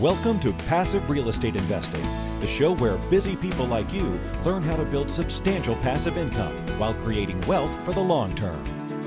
Welcome 0.00 0.38
to 0.40 0.52
Passive 0.52 1.08
Real 1.08 1.30
Estate 1.30 1.56
Investing, 1.56 2.02
the 2.40 2.46
show 2.46 2.74
where 2.74 2.98
busy 3.08 3.34
people 3.34 3.64
like 3.64 3.94
you 3.94 4.20
learn 4.44 4.62
how 4.62 4.76
to 4.76 4.84
build 4.84 5.10
substantial 5.10 5.74
passive 5.76 6.18
income 6.18 6.54
while 6.78 6.92
creating 6.92 7.40
wealth 7.46 7.70
for 7.82 7.94
the 7.94 8.00
long 8.00 8.34
term. 8.34 8.62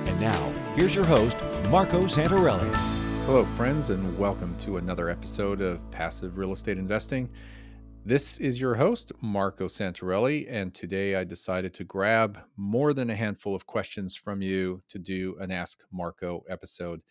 And 0.07 0.19
now, 0.19 0.51
here's 0.73 0.95
your 0.95 1.05
host, 1.05 1.37
Marco 1.69 2.05
Santarelli. 2.05 2.73
Hello, 3.27 3.45
friends, 3.45 3.91
and 3.91 4.17
welcome 4.17 4.57
to 4.61 4.77
another 4.77 5.09
episode 5.09 5.61
of 5.61 5.91
Passive 5.91 6.39
Real 6.39 6.53
Estate 6.53 6.79
Investing. 6.79 7.29
This 8.03 8.39
is 8.39 8.59
your 8.59 8.73
host, 8.73 9.11
Marco 9.21 9.67
Santarelli, 9.67 10.47
and 10.49 10.73
today 10.73 11.13
I 11.13 11.23
decided 11.23 11.71
to 11.75 11.83
grab 11.83 12.39
more 12.57 12.93
than 12.93 13.11
a 13.11 13.15
handful 13.15 13.53
of 13.53 13.67
questions 13.67 14.15
from 14.15 14.41
you 14.41 14.81
to 14.89 14.97
do 14.97 15.37
an 15.39 15.51
Ask 15.51 15.81
Marco 15.91 16.43
episode. 16.49 17.01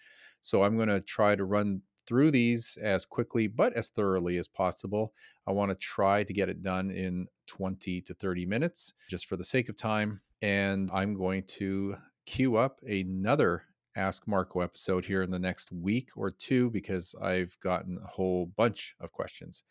So 0.40 0.64
I'm 0.64 0.76
going 0.76 0.88
to 0.88 1.00
try 1.00 1.36
to 1.36 1.44
run 1.44 1.82
through 2.08 2.30
these 2.30 2.78
as 2.80 3.04
quickly 3.04 3.46
but 3.46 3.74
as 3.74 3.90
thoroughly 3.90 4.38
as 4.38 4.48
possible. 4.48 5.12
I 5.46 5.52
want 5.52 5.70
to 5.70 5.74
try 5.74 6.24
to 6.24 6.32
get 6.32 6.48
it 6.48 6.62
done 6.62 6.90
in 6.90 7.26
20 7.46 8.00
to 8.00 8.14
30 8.14 8.46
minutes 8.46 8.94
just 9.10 9.26
for 9.26 9.36
the 9.36 9.44
sake 9.44 9.68
of 9.68 9.76
time. 9.76 10.22
And 10.40 10.90
I'm 10.92 11.14
going 11.14 11.42
to 11.58 11.96
queue 12.24 12.56
up 12.56 12.80
another 12.88 13.64
Ask 13.96 14.28
Marco 14.28 14.60
episode 14.60 15.04
here 15.04 15.22
in 15.22 15.30
the 15.30 15.38
next 15.40 15.72
week 15.72 16.10
or 16.16 16.30
two 16.30 16.70
because 16.70 17.14
I've 17.20 17.58
gotten 17.60 17.98
a 18.02 18.06
whole 18.06 18.46
bunch 18.56 18.94
of 19.00 19.10
questions. 19.10 19.64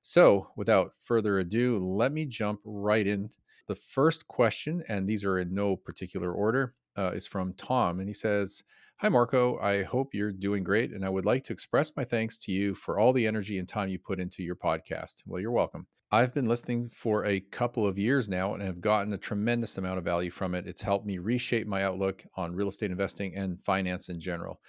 So, 0.00 0.48
without 0.56 0.92
further 0.96 1.40
ado, 1.40 1.78
let 1.78 2.10
me 2.10 2.24
jump 2.24 2.60
right 2.64 3.06
in. 3.06 3.28
The 3.68 3.74
first 3.74 4.26
question, 4.28 4.82
and 4.88 5.06
these 5.06 5.26
are 5.26 5.38
in 5.38 5.54
no 5.54 5.76
particular 5.76 6.32
order, 6.32 6.74
uh, 6.96 7.10
is 7.10 7.26
from 7.26 7.52
Tom. 7.52 8.00
And 8.00 8.08
he 8.08 8.14
says, 8.14 8.62
Hi, 9.00 9.08
Marco. 9.08 9.58
I 9.60 9.82
hope 9.82 10.12
you're 10.12 10.30
doing 10.30 10.62
great. 10.62 10.92
And 10.92 11.06
I 11.06 11.08
would 11.08 11.24
like 11.24 11.42
to 11.44 11.54
express 11.54 11.96
my 11.96 12.04
thanks 12.04 12.36
to 12.40 12.52
you 12.52 12.74
for 12.74 12.98
all 12.98 13.14
the 13.14 13.26
energy 13.26 13.58
and 13.58 13.66
time 13.66 13.88
you 13.88 13.98
put 13.98 14.20
into 14.20 14.42
your 14.42 14.56
podcast. 14.56 15.22
Well, 15.24 15.40
you're 15.40 15.50
welcome. 15.50 15.86
I've 16.12 16.34
been 16.34 16.46
listening 16.46 16.90
for 16.90 17.24
a 17.24 17.40
couple 17.40 17.86
of 17.86 17.98
years 17.98 18.28
now 18.28 18.52
and 18.52 18.62
have 18.62 18.82
gotten 18.82 19.14
a 19.14 19.16
tremendous 19.16 19.78
amount 19.78 19.96
of 19.96 20.04
value 20.04 20.30
from 20.30 20.54
it. 20.54 20.66
It's 20.66 20.82
helped 20.82 21.06
me 21.06 21.16
reshape 21.16 21.66
my 21.66 21.82
outlook 21.82 22.22
on 22.36 22.54
real 22.54 22.68
estate 22.68 22.90
investing 22.90 23.34
and 23.34 23.58
finance 23.62 24.10
in 24.10 24.20
general. 24.20 24.60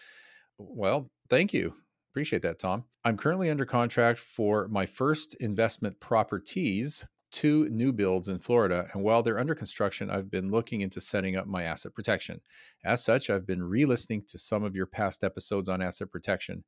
Well, 0.57 1.11
thank 1.29 1.51
you. 1.51 1.75
Appreciate 2.13 2.43
that, 2.43 2.57
Tom. 2.57 2.85
I'm 3.03 3.17
currently 3.17 3.49
under 3.49 3.65
contract 3.65 4.19
for 4.19 4.69
my 4.69 4.85
first 4.85 5.33
investment 5.41 5.99
properties 5.99 7.03
two 7.31 7.69
new 7.69 7.93
builds 7.93 8.27
in 8.27 8.39
Florida, 8.39 8.87
and 8.93 9.03
while 9.03 9.23
they're 9.23 9.39
under 9.39 9.55
construction, 9.55 10.09
I've 10.09 10.29
been 10.29 10.51
looking 10.51 10.81
into 10.81 11.01
setting 11.01 11.35
up 11.35 11.47
my 11.47 11.63
asset 11.63 11.93
protection. 11.93 12.41
As 12.83 13.03
such, 13.03 13.29
I've 13.29 13.47
been 13.47 13.63
re 13.63 13.85
listening 13.85 14.23
to 14.27 14.37
some 14.37 14.63
of 14.63 14.75
your 14.75 14.85
past 14.85 15.23
episodes 15.23 15.69
on 15.69 15.81
asset 15.81 16.11
protection. 16.11 16.63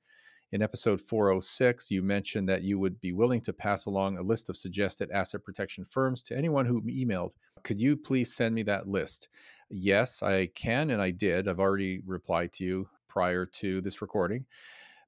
In 0.51 0.61
episode 0.61 1.01
406, 1.01 1.89
you 1.89 2.03
mentioned 2.03 2.47
that 2.47 2.61
you 2.61 2.77
would 2.77 3.01
be 3.01 3.11
willing 3.11 3.41
to 3.41 3.53
pass 3.53 3.87
along 3.87 4.17
a 4.17 4.21
list 4.21 4.49
of 4.49 4.55
suggested 4.55 5.09
asset 5.11 5.43
protection 5.43 5.83
firms 5.83 6.21
to 6.23 6.37
anyone 6.37 6.67
who 6.67 6.83
emailed. 6.83 7.31
Could 7.63 7.81
you 7.81 7.97
please 7.97 8.35
send 8.35 8.53
me 8.53 8.61
that 8.63 8.87
list? 8.87 9.29
Yes, 9.69 10.21
I 10.21 10.47
can, 10.53 10.91
and 10.91 11.01
I 11.01 11.09
did. 11.09 11.47
I've 11.47 11.59
already 11.59 12.01
replied 12.05 12.53
to 12.53 12.63
you 12.63 12.87
prior 13.07 13.47
to 13.47 13.81
this 13.81 14.01
recording. 14.01 14.45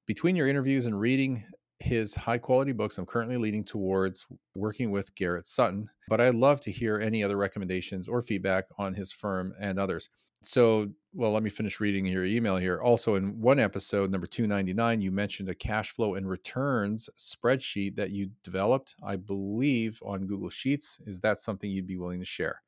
Between 0.06 0.34
your 0.34 0.48
interviews 0.48 0.86
and 0.86 0.98
reading 0.98 1.44
his 1.80 2.14
high 2.14 2.38
quality 2.38 2.72
books, 2.72 2.98
I'm 2.98 3.06
currently 3.06 3.36
leaning 3.36 3.64
towards 3.64 4.26
working 4.54 4.90
with 4.90 5.14
Garrett 5.14 5.46
Sutton, 5.46 5.88
but 6.08 6.20
I'd 6.20 6.34
love 6.34 6.60
to 6.62 6.70
hear 6.70 6.98
any 6.98 7.22
other 7.22 7.36
recommendations 7.36 8.08
or 8.08 8.22
feedback 8.22 8.64
on 8.78 8.94
his 8.94 9.12
firm 9.12 9.54
and 9.60 9.78
others. 9.78 10.08
So, 10.42 10.88
well, 11.12 11.32
let 11.32 11.42
me 11.42 11.50
finish 11.50 11.80
reading 11.80 12.06
your 12.06 12.24
email 12.24 12.56
here. 12.56 12.80
Also, 12.80 13.16
in 13.16 13.40
one 13.40 13.58
episode, 13.58 14.10
number 14.10 14.26
299, 14.26 15.00
you 15.00 15.10
mentioned 15.10 15.48
a 15.48 15.54
cash 15.54 15.90
flow 15.90 16.14
and 16.14 16.28
returns 16.28 17.08
spreadsheet 17.18 17.96
that 17.96 18.10
you 18.10 18.30
developed, 18.44 18.94
I 19.02 19.16
believe, 19.16 20.00
on 20.04 20.26
Google 20.26 20.50
Sheets. 20.50 21.00
Is 21.06 21.20
that 21.22 21.38
something 21.38 21.70
you'd 21.70 21.86
be 21.86 21.96
willing 21.96 22.20
to 22.20 22.26
share? 22.26 22.62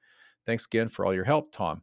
Thanks 0.44 0.66
again 0.66 0.88
for 0.88 1.04
all 1.04 1.14
your 1.14 1.24
help, 1.24 1.52
Tom. 1.52 1.82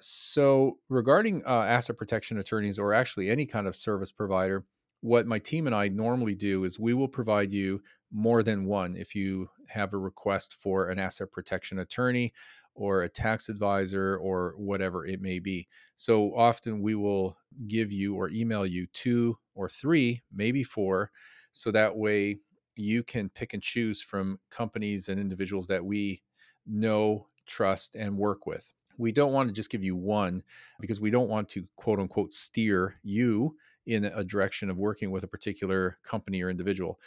So, 0.00 0.78
regarding 0.88 1.44
uh, 1.44 1.64
asset 1.64 1.96
protection 1.96 2.38
attorneys 2.38 2.78
or 2.78 2.94
actually 2.94 3.30
any 3.30 3.46
kind 3.46 3.66
of 3.68 3.76
service 3.76 4.10
provider, 4.10 4.64
what 5.06 5.24
my 5.24 5.38
team 5.38 5.66
and 5.66 5.74
I 5.74 5.86
normally 5.86 6.34
do 6.34 6.64
is 6.64 6.80
we 6.80 6.92
will 6.92 7.06
provide 7.06 7.52
you 7.52 7.80
more 8.10 8.42
than 8.42 8.64
one 8.64 8.96
if 8.96 9.14
you 9.14 9.48
have 9.68 9.92
a 9.92 9.98
request 9.98 10.54
for 10.54 10.88
an 10.88 10.98
asset 10.98 11.30
protection 11.30 11.78
attorney 11.78 12.32
or 12.74 13.02
a 13.02 13.08
tax 13.08 13.48
advisor 13.48 14.16
or 14.16 14.54
whatever 14.58 15.06
it 15.06 15.20
may 15.20 15.38
be. 15.38 15.68
So 15.96 16.34
often 16.36 16.82
we 16.82 16.96
will 16.96 17.36
give 17.68 17.92
you 17.92 18.16
or 18.16 18.30
email 18.30 18.66
you 18.66 18.88
two 18.88 19.38
or 19.54 19.68
three, 19.68 20.22
maybe 20.34 20.64
four, 20.64 21.12
so 21.52 21.70
that 21.70 21.96
way 21.96 22.40
you 22.74 23.04
can 23.04 23.28
pick 23.28 23.54
and 23.54 23.62
choose 23.62 24.02
from 24.02 24.40
companies 24.50 25.08
and 25.08 25.20
individuals 25.20 25.68
that 25.68 25.84
we 25.84 26.20
know, 26.66 27.28
trust, 27.46 27.94
and 27.94 28.18
work 28.18 28.44
with. 28.44 28.72
We 28.98 29.12
don't 29.12 29.32
want 29.32 29.48
to 29.50 29.54
just 29.54 29.70
give 29.70 29.84
you 29.84 29.94
one 29.94 30.42
because 30.80 31.00
we 31.00 31.10
don't 31.10 31.28
want 31.28 31.48
to 31.50 31.68
quote 31.76 32.00
unquote 32.00 32.32
steer 32.32 32.96
you 33.04 33.54
in 33.86 34.04
a 34.04 34.24
direction 34.24 34.70
of 34.70 34.76
working 34.76 35.10
with 35.10 35.24
a 35.24 35.28
particular 35.28 35.98
company 36.02 36.42
or 36.42 36.50
individual. 36.50 36.98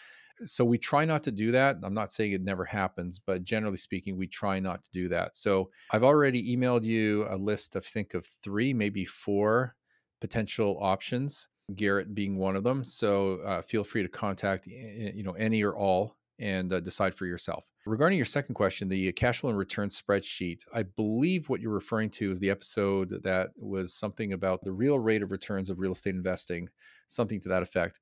So 0.45 0.63
we 0.63 0.77
try 0.77 1.03
not 1.03 1.23
to 1.23 1.31
do 1.31 1.51
that. 1.51 1.77
I'm 1.83 1.93
not 1.93 2.11
saying 2.11 2.31
it 2.31 2.41
never 2.41 2.63
happens, 2.63 3.19
but 3.19 3.43
generally 3.43 3.77
speaking, 3.77 4.17
we 4.17 4.27
try 4.27 4.59
not 4.59 4.83
to 4.83 4.89
do 4.91 5.09
that. 5.09 5.35
So 5.35 5.69
I've 5.91 6.03
already 6.03 6.55
emailed 6.55 6.83
you 6.83 7.27
a 7.29 7.35
list 7.35 7.75
of 7.75 7.85
think 7.85 8.13
of 8.13 8.25
three, 8.25 8.73
maybe 8.73 9.03
four 9.03 9.75
potential 10.21 10.77
options. 10.81 11.49
Garrett 11.75 12.15
being 12.15 12.37
one 12.37 12.55
of 12.55 12.63
them. 12.63 12.83
So 12.83 13.39
uh, 13.41 13.61
feel 13.61 13.83
free 13.83 14.01
to 14.01 14.09
contact 14.09 14.65
you 14.65 15.23
know 15.23 15.33
any 15.33 15.63
or 15.63 15.75
all 15.75 16.15
and 16.39 16.71
uh, 16.71 16.79
decide 16.79 17.13
for 17.13 17.25
yourself. 17.25 17.65
Regarding 17.85 18.17
your 18.17 18.25
second 18.25 18.55
question, 18.55 18.87
the 18.87 19.11
cash 19.11 19.39
flow 19.39 19.49
and 19.49 19.59
return 19.59 19.89
spreadsheet, 19.89 20.63
I 20.73 20.83
believe 20.83 21.49
what 21.49 21.61
you're 21.61 21.71
referring 21.71 22.09
to 22.11 22.31
is 22.31 22.39
the 22.39 22.49
episode 22.49 23.21
that 23.23 23.49
was 23.57 23.93
something 23.93 24.33
about 24.33 24.63
the 24.63 24.71
real 24.71 24.99
rate 24.99 25.21
of 25.21 25.31
returns 25.31 25.69
of 25.69 25.79
real 25.79 25.91
estate 25.91 26.15
investing, 26.15 26.69
something 27.07 27.39
to 27.41 27.49
that 27.49 27.63
effect. 27.63 27.99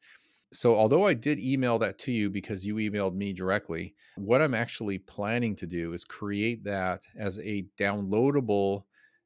So, 0.54 0.76
although 0.76 1.06
I 1.06 1.14
did 1.14 1.40
email 1.40 1.78
that 1.80 1.98
to 2.00 2.12
you 2.12 2.30
because 2.30 2.66
you 2.66 2.76
emailed 2.76 3.16
me 3.16 3.34
directly, 3.34 3.96
what 4.16 4.42
I'm 4.42 4.54
actually 4.54 4.98
planning 4.98 5.56
to 5.58 5.68
do 5.68 5.94
is 5.94 6.06
create 6.06 6.64
that 6.64 7.04
as 7.18 7.40
a 7.40 7.66
downloadable 7.78 8.84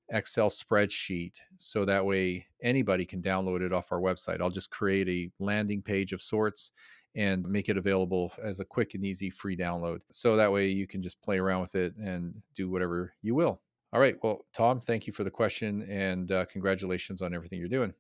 Excel 0.09 0.50
spreadsheet 0.50 1.39
so 1.57 1.85
that 1.85 2.05
way 2.05 2.45
anybody 2.61 3.05
can 3.05 3.21
download 3.21 3.61
it 3.61 3.71
off 3.71 3.91
our 3.91 4.01
website. 4.01 4.41
I'll 4.41 4.50
just 4.50 4.71
create 4.71 5.07
a 5.07 5.31
landing 5.44 5.81
page 5.81 6.11
of 6.11 6.21
sorts 6.21 6.71
and 7.16 7.47
make 7.47 7.69
it 7.69 7.77
available 7.77 8.31
as 8.41 8.59
a 8.59 8.66
quick 8.66 8.94
and 8.94 9.05
easy 9.05 9.29
free 9.29 9.57
download. 9.57 9.99
So 10.11 10.35
that 10.35 10.51
way 10.51 10.67
you 10.67 10.88
can 10.88 11.01
just 11.01 11.22
play 11.22 11.39
around 11.39 11.61
with 11.61 11.75
it 11.75 11.95
and 11.97 12.33
do 12.55 12.69
whatever 12.69 13.13
you 13.22 13.35
will. 13.35 13.61
All 13.94 13.99
right. 13.99 14.16
Well, 14.23 14.45
Tom, 14.53 14.79
thank 14.79 15.05
you 15.05 15.13
for 15.13 15.25
the 15.25 15.31
question 15.31 15.85
and 15.89 16.31
uh, 16.31 16.45
congratulations 16.45 17.21
on 17.21 17.33
everything 17.33 17.59
you're 17.59 17.67
doing. 17.67 17.94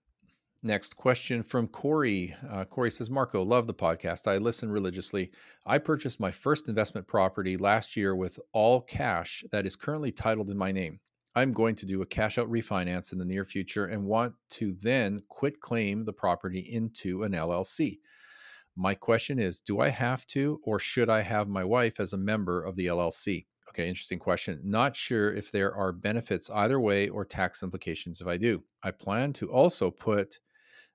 Next 0.63 0.95
question 0.95 1.41
from 1.41 1.67
Corey. 1.67 2.35
Uh, 2.47 2.63
Corey 2.65 2.91
says, 2.91 3.09
Marco, 3.09 3.43
love 3.43 3.65
the 3.65 3.73
podcast. 3.73 4.27
I 4.27 4.37
listen 4.37 4.71
religiously. 4.71 5.31
I 5.65 5.79
purchased 5.79 6.19
my 6.19 6.29
first 6.29 6.69
investment 6.69 7.07
property 7.07 7.57
last 7.57 7.97
year 7.97 8.15
with 8.15 8.39
all 8.53 8.81
cash 8.81 9.43
that 9.51 9.65
is 9.65 9.75
currently 9.75 10.11
titled 10.11 10.51
in 10.51 10.57
my 10.57 10.71
name. 10.71 10.99
I'm 11.33 11.51
going 11.51 11.75
to 11.75 11.85
do 11.85 12.01
a 12.01 12.05
cash 12.05 12.37
out 12.37 12.51
refinance 12.51 13.11
in 13.11 13.17
the 13.17 13.25
near 13.25 13.43
future 13.43 13.85
and 13.85 14.05
want 14.05 14.35
to 14.51 14.75
then 14.79 15.23
quit 15.29 15.61
claim 15.61 16.05
the 16.05 16.13
property 16.13 16.59
into 16.59 17.23
an 17.23 17.31
LLC. 17.31 17.97
My 18.75 18.93
question 18.93 19.39
is 19.39 19.59
Do 19.59 19.79
I 19.79 19.89
have 19.89 20.25
to, 20.27 20.59
or 20.63 20.79
should 20.79 21.09
I 21.09 21.21
have 21.21 21.47
my 21.47 21.63
wife 21.63 21.99
as 21.99 22.13
a 22.13 22.17
member 22.17 22.63
of 22.63 22.75
the 22.75 22.87
LLC? 22.87 23.45
Okay, 23.69 23.87
interesting 23.87 24.19
question. 24.19 24.59
Not 24.63 24.95
sure 24.95 25.33
if 25.33 25.51
there 25.51 25.73
are 25.73 25.93
benefits 25.93 26.49
either 26.49 26.79
way 26.79 27.07
or 27.07 27.23
tax 27.23 27.63
implications 27.63 28.19
if 28.19 28.27
I 28.27 28.37
do. 28.37 28.63
I 28.83 28.91
plan 28.91 29.31
to 29.33 29.49
also 29.51 29.91
put 29.91 30.39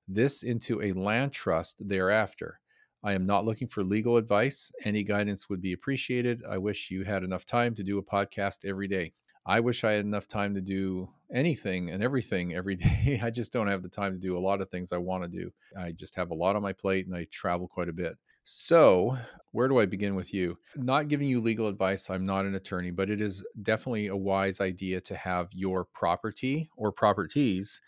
this 0.06 0.42
into 0.42 0.82
a 0.82 0.92
land 0.92 1.32
trust 1.32 1.76
thereafter. 1.81 2.60
I 3.03 3.12
am 3.12 3.25
not 3.25 3.44
looking 3.44 3.69
for 3.69 3.82
legal 3.82 4.17
advice. 4.17 4.70
Any 4.84 5.02
guidance 5.05 5.49
would 5.49 5.61
be 5.61 5.72
appreciated. 5.72 6.43
I 6.49 6.58
wish 6.58 6.90
you 6.90 7.05
had 7.05 7.25
enough 7.25 7.46
time 7.46 7.75
to 7.76 7.84
do 7.84 7.99
a 7.99 8.02
podcast 8.02 8.64
every 8.64 8.88
day. 8.88 9.12
I 9.46 9.61
wish 9.61 9.84
I 9.84 9.93
had 9.93 10.05
enough 10.05 10.29
time 10.29 10.55
to 10.55 10.61
do 10.61 11.08
anything 11.32 11.90
and 11.90 12.02
everything 12.02 12.55
every 12.55 12.76
day. 12.76 13.20
I 13.23 13.31
just 13.31 13.52
don't 13.52 13.69
have 13.69 13.82
the 13.82 13.88
time 13.88 14.12
to 14.12 14.19
do 14.19 14.37
a 14.37 14.40
lot 14.40 14.61
of 14.61 14.70
things 14.70 14.93
I 14.93 14.99
want 14.99 15.25
to 15.25 15.28
do. 15.28 15.50
I 15.78 15.93
just 15.93 16.14
have 16.17 16.31
a 16.31 16.34
lot 16.34 16.56
on 16.56 16.62
my 16.62 16.73
plate 16.73 17.06
and 17.06 17.17
I 17.17 17.26
travel 17.31 17.69
quite 17.69 17.88
a 17.88 17.93
bit. 17.93 18.17
So, 18.49 19.17
where 19.50 19.67
do 19.67 19.81
I 19.81 19.87
begin 19.87 20.14
with 20.14 20.32
you? 20.32 20.56
Not 20.76 21.08
giving 21.08 21.28
you 21.28 21.40
legal 21.40 21.67
advice. 21.67 22.08
I'm 22.08 22.25
not 22.25 22.44
an 22.44 22.55
attorney, 22.55 22.93
but 22.93 23.11
it 23.11 23.20
is 23.20 23.44
definitely 23.62 24.06
a 24.06 24.17
wise 24.17 24.61
idea 24.61 25.00
to 25.00 25.17
have 25.17 25.49
your 25.52 25.84
property 25.84 26.70
or 26.76 26.93
properties 26.93 27.81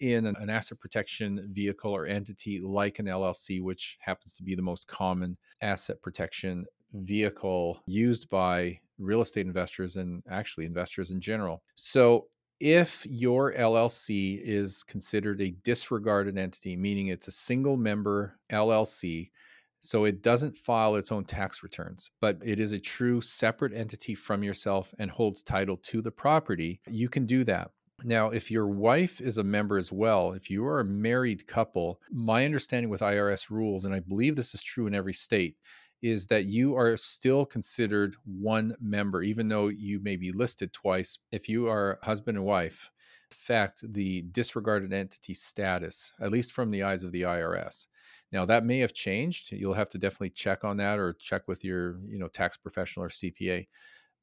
in 0.00 0.26
an 0.26 0.50
asset 0.50 0.78
protection 0.80 1.48
vehicle 1.54 1.92
or 1.92 2.06
entity 2.06 2.60
like 2.60 2.98
an 2.98 3.06
LLC, 3.06 3.62
which 3.62 3.96
happens 4.00 4.34
to 4.34 4.42
be 4.42 4.54
the 4.54 4.60
most 4.60 4.86
common 4.86 5.38
asset 5.62 6.02
protection 6.02 6.66
vehicle 6.92 7.80
used 7.86 8.28
by 8.28 8.78
real 8.98 9.22
estate 9.22 9.46
investors 9.46 9.96
and 9.96 10.22
actually 10.28 10.66
investors 10.66 11.10
in 11.10 11.20
general. 11.20 11.62
So, 11.74 12.26
if 12.62 13.04
your 13.06 13.52
LLC 13.54 14.40
is 14.42 14.82
considered 14.84 15.40
a 15.40 15.50
disregarded 15.50 16.38
entity, 16.38 16.76
meaning 16.76 17.08
it's 17.08 17.28
a 17.28 17.32
single 17.32 17.76
member 17.76 18.38
LLC, 18.50 19.32
So 19.80 20.04
it 20.04 20.22
doesn't 20.22 20.56
file 20.56 20.94
its 20.94 21.10
own 21.10 21.24
tax 21.24 21.62
returns, 21.62 22.10
but 22.20 22.38
it 22.44 22.60
is 22.60 22.72
a 22.72 22.78
true 22.78 23.20
separate 23.20 23.72
entity 23.74 24.14
from 24.14 24.44
yourself 24.44 24.94
and 24.98 25.10
holds 25.10 25.42
title 25.42 25.76
to 25.78 26.00
the 26.00 26.12
property. 26.12 26.80
You 26.88 27.08
can 27.08 27.26
do 27.26 27.42
that. 27.44 27.72
Now, 28.04 28.30
if 28.30 28.50
your 28.50 28.68
wife 28.68 29.20
is 29.20 29.38
a 29.38 29.44
member 29.44 29.78
as 29.78 29.92
well, 29.92 30.32
if 30.32 30.50
you 30.50 30.64
are 30.66 30.80
a 30.80 30.84
married 30.84 31.46
couple, 31.46 32.00
my 32.10 32.44
understanding 32.44 32.90
with 32.90 33.00
IRS 33.00 33.50
rules, 33.50 33.84
and 33.84 33.94
I 33.94 34.00
believe 34.00 34.36
this 34.36 34.54
is 34.54 34.62
true 34.62 34.86
in 34.86 34.94
every 34.94 35.14
state, 35.14 35.56
is 36.02 36.26
that 36.26 36.46
you 36.46 36.76
are 36.76 36.96
still 36.96 37.44
considered 37.44 38.16
one 38.24 38.74
member, 38.80 39.22
even 39.22 39.48
though 39.48 39.68
you 39.68 40.00
may 40.00 40.16
be 40.16 40.32
listed 40.32 40.72
twice. 40.72 41.18
If 41.30 41.48
you 41.48 41.68
are 41.68 41.98
husband 42.02 42.36
and 42.36 42.46
wife, 42.46 42.90
affect 43.30 43.92
the 43.92 44.22
disregarded 44.22 44.92
entity 44.92 45.34
status, 45.34 46.12
at 46.20 46.32
least 46.32 46.52
from 46.52 46.70
the 46.70 46.82
eyes 46.82 47.04
of 47.04 47.12
the 47.12 47.22
IRS. 47.22 47.86
Now 48.32 48.44
that 48.46 48.64
may 48.64 48.78
have 48.78 48.94
changed. 48.94 49.52
You'll 49.52 49.74
have 49.74 49.90
to 49.90 49.98
definitely 49.98 50.30
check 50.30 50.64
on 50.64 50.78
that 50.78 50.98
or 50.98 51.12
check 51.14 51.46
with 51.46 51.64
your, 51.64 52.00
you 52.08 52.18
know, 52.18 52.28
tax 52.28 52.56
professional 52.56 53.06
or 53.06 53.10
CPA. 53.10 53.68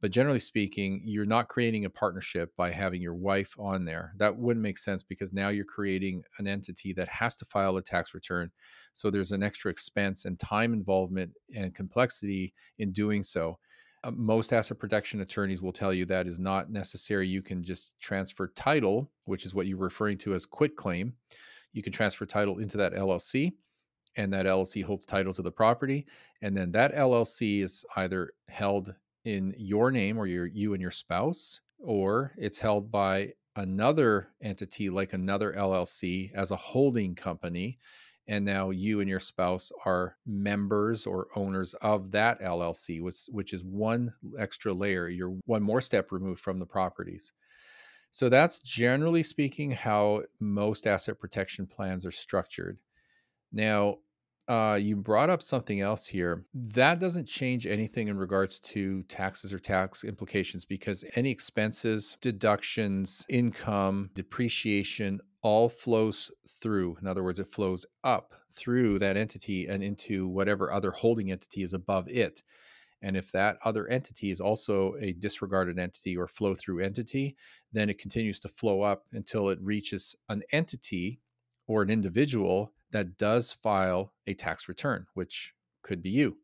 But 0.01 0.11
generally 0.11 0.39
speaking, 0.39 1.01
you're 1.03 1.25
not 1.25 1.49
creating 1.49 1.83
a 1.83 1.89
partnership 1.89 2.55
by 2.55 2.71
having 2.71 3.01
your 3.01 3.15
wife 3.15 3.53
on 3.59 3.83
there. 3.83 4.13
That 4.17 4.37
wouldn't 4.37 4.63
make 4.63 4.77
sense 4.77 5.03
because 5.03 5.33
now 5.33 5.49
you're 5.49 5.65
creating 5.65 6.23
an 6.37 6.47
entity 6.47 6.93
that 6.93 7.09
has 7.09 7.35
to 7.37 7.45
file 7.45 7.75
a 7.75 7.81
tax 7.81 8.13
return. 8.13 8.49
So 8.93 9.09
there's 9.09 9.33
an 9.33 9.43
extra 9.43 9.69
expense 9.69 10.23
and 10.23 10.39
time 10.39 10.73
involvement 10.73 11.31
and 11.53 11.75
complexity 11.75 12.53
in 12.77 12.93
doing 12.93 13.23
so. 13.23 13.59
Uh, 14.05 14.11
most 14.11 14.53
asset 14.53 14.79
protection 14.79 15.19
attorneys 15.19 15.61
will 15.61 15.73
tell 15.73 15.93
you 15.93 16.05
that 16.05 16.27
is 16.27 16.39
not 16.39 16.71
necessary. 16.71 17.27
You 17.27 17.41
can 17.41 17.61
just 17.61 17.99
transfer 17.99 18.47
title, 18.55 19.11
which 19.25 19.45
is 19.45 19.53
what 19.53 19.67
you're 19.67 19.77
referring 19.77 20.17
to 20.19 20.33
as 20.33 20.45
quit 20.45 20.77
claim. 20.77 21.13
You 21.73 21.83
can 21.83 21.91
transfer 21.91 22.25
title 22.25 22.59
into 22.59 22.77
that 22.77 22.93
LLC, 22.93 23.51
and 24.15 24.31
that 24.33 24.45
LLC 24.45 24.83
holds 24.83 25.05
title 25.05 25.33
to 25.33 25.41
the 25.41 25.51
property. 25.51 26.07
And 26.41 26.55
then 26.55 26.71
that 26.71 26.95
LLC 26.95 27.61
is 27.61 27.85
either 27.97 28.31
held 28.47 28.95
in 29.25 29.53
your 29.57 29.91
name 29.91 30.17
or 30.17 30.27
your 30.27 30.45
you 30.45 30.73
and 30.73 30.81
your 30.81 30.91
spouse, 30.91 31.59
or 31.79 32.33
it's 32.37 32.59
held 32.59 32.91
by 32.91 33.33
another 33.55 34.29
entity 34.41 34.89
like 34.89 35.13
another 35.13 35.53
LLC 35.53 36.31
as 36.33 36.51
a 36.51 36.55
holding 36.55 37.15
company 37.15 37.79
and 38.29 38.45
now 38.45 38.69
you 38.69 38.99
and 38.99 39.09
your 39.09 39.19
spouse 39.19 39.71
are 39.85 40.15
members 40.27 41.07
or 41.07 41.29
owners 41.35 41.73
of 41.81 42.11
that 42.11 42.39
LLC, 42.41 43.01
which, 43.01 43.25
which 43.29 43.53
is 43.53 43.63
one 43.63 44.13
extra 44.37 44.71
layer. 44.71 45.07
You're 45.09 45.35
one 45.47 45.63
more 45.63 45.81
step 45.81 46.11
removed 46.11 46.39
from 46.39 46.59
the 46.59 46.65
properties. 46.67 47.33
So 48.11 48.29
that's 48.29 48.59
generally 48.59 49.23
speaking 49.23 49.71
how 49.71 50.21
most 50.39 50.85
asset 50.85 51.17
protection 51.17 51.65
plans 51.65 52.05
are 52.05 52.11
structured. 52.11 52.77
Now, 53.51 53.97
uh, 54.49 54.79
you 54.81 54.95
brought 54.95 55.29
up 55.29 55.43
something 55.43 55.79
else 55.79 56.07
here. 56.07 56.43
That 56.55 56.99
doesn't 56.99 57.27
change 57.27 57.67
anything 57.67 58.07
in 58.07 58.17
regards 58.17 58.59
to 58.61 59.03
taxes 59.03 59.53
or 59.53 59.59
tax 59.59 60.03
implications 60.03 60.65
because 60.65 61.05
any 61.15 61.29
expenses, 61.29 62.17
deductions, 62.19 63.25
income, 63.29 64.09
depreciation, 64.15 65.21
all 65.43 65.69
flows 65.69 66.31
through. 66.47 66.97
In 66.99 67.07
other 67.07 67.23
words, 67.23 67.39
it 67.39 67.47
flows 67.47 67.85
up 68.03 68.33
through 68.51 68.97
that 68.99 69.15
entity 69.15 69.67
and 69.67 69.83
into 69.83 70.27
whatever 70.27 70.73
other 70.73 70.91
holding 70.91 71.31
entity 71.31 71.61
is 71.61 71.73
above 71.73 72.09
it. 72.09 72.41
And 73.03 73.15
if 73.15 73.31
that 73.31 73.57
other 73.63 73.87
entity 73.87 74.31
is 74.31 74.41
also 74.41 74.95
a 74.99 75.13
disregarded 75.13 75.79
entity 75.79 76.17
or 76.17 76.27
flow 76.27 76.55
through 76.55 76.83
entity, 76.83 77.37
then 77.71 77.87
it 77.89 77.99
continues 77.99 78.39
to 78.41 78.49
flow 78.49 78.81
up 78.81 79.05
until 79.13 79.49
it 79.49 79.59
reaches 79.61 80.15
an 80.27 80.41
entity 80.51 81.21
or 81.67 81.83
an 81.83 81.91
individual 81.91 82.73
that 82.91 83.17
does 83.17 83.51
file 83.51 84.13
a 84.27 84.33
tax 84.33 84.67
return, 84.67 85.05
which 85.13 85.53
could 85.83 86.01
be 86.01 86.09
you. 86.09 86.37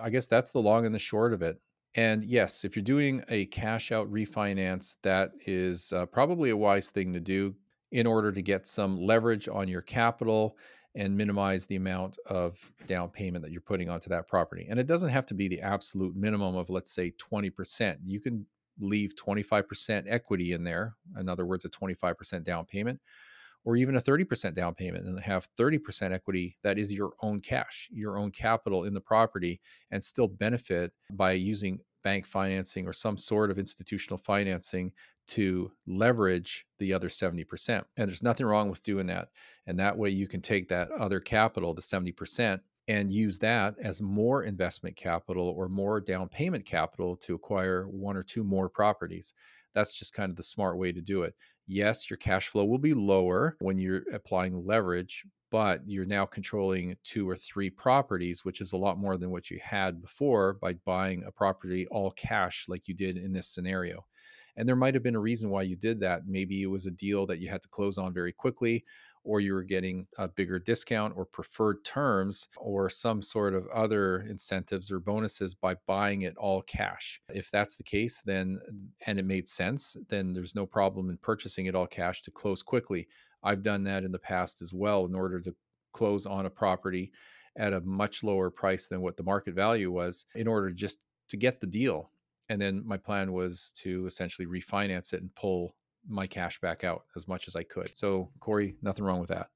I 0.00 0.10
guess 0.10 0.26
that's 0.26 0.50
the 0.50 0.60
long 0.60 0.86
and 0.86 0.94
the 0.94 0.98
short 0.98 1.32
of 1.32 1.42
it. 1.42 1.60
And 1.94 2.24
yes, 2.24 2.64
if 2.64 2.74
you're 2.74 2.82
doing 2.82 3.22
a 3.28 3.46
cash 3.46 3.92
out 3.92 4.10
refinance, 4.10 4.96
that 5.02 5.32
is 5.46 5.92
uh, 5.92 6.06
probably 6.06 6.50
a 6.50 6.56
wise 6.56 6.90
thing 6.90 7.12
to 7.12 7.20
do 7.20 7.54
in 7.90 8.06
order 8.06 8.32
to 8.32 8.40
get 8.40 8.66
some 8.66 8.98
leverage 8.98 9.48
on 9.48 9.68
your 9.68 9.82
capital 9.82 10.56
and 10.94 11.16
minimize 11.16 11.66
the 11.66 11.76
amount 11.76 12.18
of 12.26 12.72
down 12.86 13.08
payment 13.08 13.42
that 13.42 13.50
you're 13.50 13.60
putting 13.60 13.88
onto 13.88 14.08
that 14.10 14.26
property. 14.26 14.66
And 14.68 14.78
it 14.78 14.86
doesn't 14.86 15.08
have 15.10 15.26
to 15.26 15.34
be 15.34 15.48
the 15.48 15.60
absolute 15.60 16.16
minimum 16.16 16.54
of, 16.54 16.70
let's 16.70 16.94
say, 16.94 17.12
20%. 17.12 17.96
You 18.04 18.20
can 18.20 18.46
leave 18.78 19.14
25% 19.16 20.04
equity 20.06 20.52
in 20.52 20.64
there, 20.64 20.94
in 21.18 21.28
other 21.28 21.46
words, 21.46 21.64
a 21.64 21.70
25% 21.70 22.44
down 22.44 22.64
payment, 22.64 23.00
or 23.64 23.76
even 23.76 23.96
a 23.96 24.00
30% 24.00 24.54
down 24.54 24.74
payment 24.74 25.06
and 25.06 25.18
have 25.20 25.48
30% 25.58 26.12
equity 26.12 26.56
that 26.62 26.78
is 26.78 26.92
your 26.92 27.12
own 27.22 27.40
cash, 27.40 27.88
your 27.92 28.16
own 28.16 28.30
capital 28.30 28.84
in 28.84 28.94
the 28.94 29.00
property, 29.00 29.60
and 29.90 30.02
still 30.02 30.28
benefit 30.28 30.92
by 31.12 31.32
using 31.32 31.78
bank 32.02 32.26
financing 32.26 32.86
or 32.86 32.92
some 32.92 33.16
sort 33.16 33.50
of 33.50 33.58
institutional 33.58 34.18
financing 34.18 34.92
to 35.28 35.70
leverage 35.86 36.66
the 36.78 36.92
other 36.92 37.08
70%. 37.08 37.84
And 37.96 38.08
there's 38.08 38.22
nothing 38.22 38.46
wrong 38.46 38.68
with 38.68 38.82
doing 38.82 39.06
that. 39.06 39.28
And 39.66 39.78
that 39.78 39.96
way 39.96 40.10
you 40.10 40.26
can 40.26 40.40
take 40.40 40.68
that 40.68 40.90
other 40.90 41.20
capital, 41.20 41.74
the 41.74 41.80
70%, 41.80 42.60
and 42.88 43.12
use 43.12 43.38
that 43.38 43.76
as 43.80 44.02
more 44.02 44.42
investment 44.42 44.96
capital 44.96 45.54
or 45.56 45.68
more 45.68 46.00
down 46.00 46.28
payment 46.28 46.64
capital 46.64 47.16
to 47.16 47.34
acquire 47.34 47.88
one 47.88 48.16
or 48.16 48.24
two 48.24 48.42
more 48.42 48.68
properties. 48.68 49.32
That's 49.74 49.98
just 49.98 50.12
kind 50.12 50.30
of 50.30 50.36
the 50.36 50.42
smart 50.42 50.76
way 50.76 50.92
to 50.92 51.00
do 51.00 51.22
it. 51.22 51.34
Yes, 51.72 52.10
your 52.10 52.18
cash 52.18 52.48
flow 52.48 52.66
will 52.66 52.76
be 52.76 52.92
lower 52.92 53.56
when 53.60 53.78
you're 53.78 54.04
applying 54.12 54.66
leverage, 54.66 55.24
but 55.50 55.80
you're 55.86 56.04
now 56.04 56.26
controlling 56.26 56.98
two 57.02 57.28
or 57.28 57.34
three 57.34 57.70
properties, 57.70 58.44
which 58.44 58.60
is 58.60 58.72
a 58.72 58.76
lot 58.76 58.98
more 58.98 59.16
than 59.16 59.30
what 59.30 59.50
you 59.50 59.58
had 59.62 60.02
before 60.02 60.52
by 60.52 60.74
buying 60.74 61.24
a 61.24 61.32
property 61.32 61.86
all 61.86 62.10
cash 62.10 62.66
like 62.68 62.88
you 62.88 62.94
did 62.94 63.16
in 63.16 63.32
this 63.32 63.48
scenario. 63.48 64.04
And 64.54 64.68
there 64.68 64.76
might 64.76 64.92
have 64.92 65.02
been 65.02 65.14
a 65.16 65.20
reason 65.20 65.48
why 65.48 65.62
you 65.62 65.76
did 65.76 65.98
that. 66.00 66.26
Maybe 66.26 66.62
it 66.62 66.66
was 66.66 66.84
a 66.84 66.90
deal 66.90 67.24
that 67.24 67.38
you 67.38 67.48
had 67.48 67.62
to 67.62 67.68
close 67.68 67.96
on 67.96 68.12
very 68.12 68.32
quickly, 68.32 68.84
or 69.24 69.40
you 69.40 69.54
were 69.54 69.62
getting 69.62 70.06
a 70.18 70.28
bigger 70.28 70.58
discount 70.58 71.14
or 71.16 71.24
preferred 71.24 71.84
terms 71.84 72.48
or 72.56 72.90
some 72.90 73.22
sort 73.22 73.54
of 73.54 73.66
other 73.68 74.22
incentives 74.28 74.90
or 74.90 75.00
bonuses 75.00 75.54
by 75.54 75.74
buying 75.86 76.22
it 76.22 76.36
all 76.36 76.62
cash. 76.62 77.20
If 77.28 77.50
that's 77.50 77.76
the 77.76 77.82
case, 77.82 78.20
then 78.22 78.60
and 79.06 79.18
it 79.18 79.24
made 79.24 79.48
sense, 79.48 79.96
then 80.08 80.32
there's 80.32 80.54
no 80.54 80.66
problem 80.66 81.10
in 81.10 81.16
purchasing 81.18 81.66
it 81.66 81.74
all 81.74 81.86
cash 81.86 82.22
to 82.22 82.30
close 82.30 82.62
quickly. 82.62 83.08
I've 83.42 83.62
done 83.62 83.84
that 83.84 84.04
in 84.04 84.12
the 84.12 84.18
past 84.18 84.62
as 84.62 84.72
well 84.72 85.04
in 85.04 85.14
order 85.14 85.40
to 85.40 85.54
close 85.92 86.26
on 86.26 86.46
a 86.46 86.50
property 86.50 87.12
at 87.56 87.72
a 87.72 87.80
much 87.80 88.22
lower 88.22 88.50
price 88.50 88.88
than 88.88 89.02
what 89.02 89.16
the 89.16 89.22
market 89.22 89.54
value 89.54 89.90
was 89.90 90.24
in 90.34 90.46
order 90.48 90.70
just 90.70 90.98
to 91.28 91.36
get 91.36 91.60
the 91.60 91.66
deal 91.66 92.10
and 92.48 92.60
then 92.60 92.82
my 92.86 92.98
plan 92.98 93.32
was 93.32 93.72
to 93.74 94.04
essentially 94.04 94.46
refinance 94.46 95.14
it 95.14 95.22
and 95.22 95.34
pull 95.34 95.74
my 96.08 96.26
cash 96.26 96.60
back 96.60 96.84
out 96.84 97.04
as 97.16 97.28
much 97.28 97.48
as 97.48 97.56
I 97.56 97.62
could. 97.62 97.90
So, 97.94 98.30
Corey, 98.40 98.76
nothing 98.82 99.04
wrong 99.04 99.20
with 99.20 99.30
that. 99.30 99.48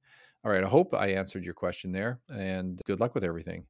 All 0.45 0.53
right, 0.53 0.63
I 0.63 0.69
hope 0.69 0.95
I 0.95 1.09
answered 1.09 1.45
your 1.45 1.55
question 1.55 1.91
there 1.93 2.21
and 2.29 2.81
good 2.87 3.01
luck 3.01 3.15
with 3.15 3.25
everything. 3.25 3.65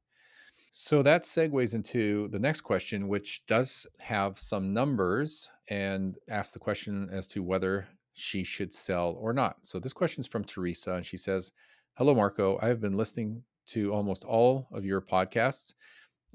So 0.71 1.01
that 1.01 1.23
segues 1.23 1.73
into 1.73 2.27
the 2.27 2.37
next 2.37 2.61
question, 2.61 3.07
which 3.07 3.43
does 3.47 3.87
have 3.97 4.37
some 4.37 4.73
numbers 4.73 5.49
and 5.69 6.17
asks 6.29 6.53
the 6.53 6.59
question 6.59 7.09
as 7.11 7.25
to 7.27 7.41
whether 7.41 7.87
she 8.13 8.43
should 8.43 8.73
sell 8.73 9.17
or 9.19 9.33
not. 9.33 9.57
So 9.63 9.79
this 9.79 9.93
question 9.93 10.21
is 10.21 10.27
from 10.27 10.43
Teresa, 10.43 10.93
and 10.93 11.05
she 11.05 11.17
says, 11.17 11.51
Hello, 11.95 12.13
Marco. 12.13 12.59
I 12.61 12.67
have 12.67 12.79
been 12.79 12.95
listening 12.95 13.41
to 13.67 13.91
almost 13.91 14.23
all 14.23 14.67
of 14.71 14.85
your 14.85 15.01
podcasts 15.01 15.73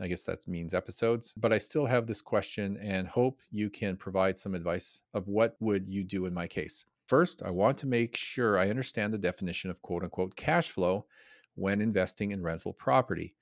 I 0.00 0.08
guess 0.08 0.25
that 0.25 0.49
means 0.49 0.75
episodes, 0.75 1.34
but 1.37 1.52
I 1.52 1.58
still 1.58 1.87
have 1.87 2.06
this 2.06 2.22
question 2.22 2.78
and 2.82 3.06
hope 3.06 3.40
you 3.50 3.70
can 3.70 3.96
provide 3.96 4.38
some 4.38 4.54
advice 4.54 5.02
of 5.14 5.28
what 5.28 5.56
would 5.61 5.88
you 5.88 6.02
do 6.02 6.26
in 6.26 6.34
my 6.34 6.46
case. 6.46 6.84
First, 7.06 7.42
I 7.42 7.50
want 7.50 7.78
to 7.78 7.87
make 7.87 8.16
sure 8.16 8.58
I 8.58 8.70
understand 8.70 9.12
the 9.12 9.18
definition 9.18 9.70
of 9.70 9.82
quote 9.82 10.02
unquote 10.02 10.34
cash 10.34 10.70
flow 10.70 11.06
when 11.54 11.80
investing 11.80 12.30
in 12.30 12.42
rental 12.42 12.72
property. 12.72 13.34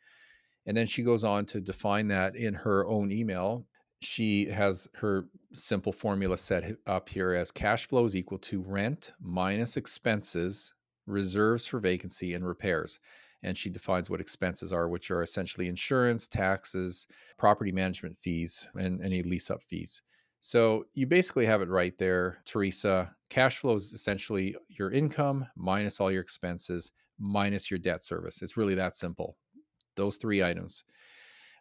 And 0.66 0.76
then 0.76 0.86
she 0.86 1.02
goes 1.02 1.24
on 1.24 1.46
to 1.46 1.60
define 1.60 2.08
that 2.08 2.36
in 2.36 2.54
her 2.54 2.86
own 2.86 3.12
email. 3.12 3.66
She 4.00 4.46
has 4.46 4.88
her 4.96 5.26
simple 5.52 5.92
formula 5.92 6.36
set 6.36 6.76
up 6.86 7.08
here 7.08 7.32
as 7.32 7.50
cash 7.50 7.86
flow 7.86 8.04
is 8.04 8.16
equal 8.16 8.38
to 8.38 8.60
rent 8.60 9.12
minus 9.20 9.76
expenses, 9.76 10.72
reserves 11.06 11.66
for 11.66 11.78
vacancy, 11.78 12.34
and 12.34 12.46
repairs 12.46 12.98
and 13.42 13.56
she 13.56 13.70
defines 13.70 14.10
what 14.10 14.20
expenses 14.20 14.72
are, 14.72 14.88
which 14.88 15.10
are 15.10 15.22
essentially 15.22 15.68
insurance, 15.68 16.28
taxes, 16.28 17.06
property 17.38 17.72
management 17.72 18.16
fees, 18.16 18.68
and 18.74 19.02
any 19.02 19.22
lease 19.22 19.50
up 19.50 19.62
fees. 19.62 20.02
So 20.40 20.84
you 20.94 21.06
basically 21.06 21.46
have 21.46 21.60
it 21.62 21.68
right 21.68 21.96
there, 21.98 22.38
Teresa. 22.46 23.14
Cash 23.28 23.58
flow 23.58 23.76
is 23.76 23.92
essentially 23.92 24.56
your 24.68 24.90
income 24.90 25.46
minus 25.56 26.00
all 26.00 26.10
your 26.10 26.22
expenses 26.22 26.92
minus 27.18 27.70
your 27.70 27.78
debt 27.78 28.02
service. 28.02 28.40
It's 28.42 28.56
really 28.56 28.74
that 28.76 28.96
simple. 28.96 29.36
Those 29.96 30.16
three 30.16 30.42
items. 30.42 30.82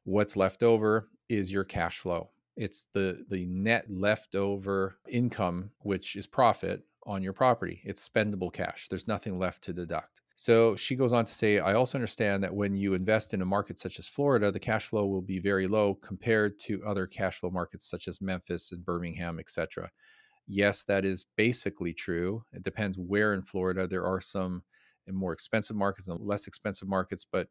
What's 0.05 0.37
left 0.37 0.63
over 0.63 1.09
is 1.27 1.51
your 1.51 1.65
cash 1.65 1.99
flow. 1.99 2.29
It's 2.55 2.85
the 2.93 3.25
the 3.29 3.45
net 3.45 3.85
leftover 3.89 4.97
income, 5.07 5.71
which 5.79 6.15
is 6.15 6.25
profit 6.25 6.83
on 7.05 7.21
your 7.21 7.33
property. 7.33 7.81
It's 7.83 8.07
spendable 8.07 8.51
cash. 8.51 8.87
There's 8.89 9.07
nothing 9.07 9.37
left 9.37 9.63
to 9.63 9.73
deduct. 9.73 10.21
So 10.41 10.73
she 10.77 10.95
goes 10.95 11.11
on 11.11 11.25
to 11.25 11.33
say, 11.33 11.59
I 11.59 11.73
also 11.73 11.97
understand 11.97 12.41
that 12.45 12.55
when 12.55 12.73
you 12.73 12.93
invest 12.93 13.33
in 13.33 13.41
a 13.41 13.45
market 13.45 13.77
such 13.77 13.99
as 13.99 14.07
Florida, 14.07 14.49
the 14.53 14.57
cash 14.57 14.85
flow 14.85 15.05
will 15.05 15.21
be 15.21 15.37
very 15.37 15.67
low 15.67 15.95
compared 15.95 16.57
to 16.59 16.81
other 16.85 17.05
cash 17.07 17.39
flow 17.39 17.49
markets 17.49 17.89
such 17.89 18.07
as 18.07 18.21
Memphis 18.21 18.71
and 18.71 18.85
Birmingham, 18.85 19.37
etc. 19.37 19.91
Yes, 20.47 20.85
that 20.85 21.03
is 21.03 21.25
basically 21.35 21.93
true. 21.93 22.41
It 22.53 22.63
depends 22.63 22.97
where 22.97 23.33
in 23.33 23.41
Florida. 23.41 23.85
There 23.85 24.05
are 24.05 24.21
some 24.21 24.63
more 25.11 25.33
expensive 25.33 25.75
markets 25.75 26.07
and 26.07 26.17
less 26.21 26.47
expensive 26.47 26.87
markets, 26.87 27.25
but 27.29 27.49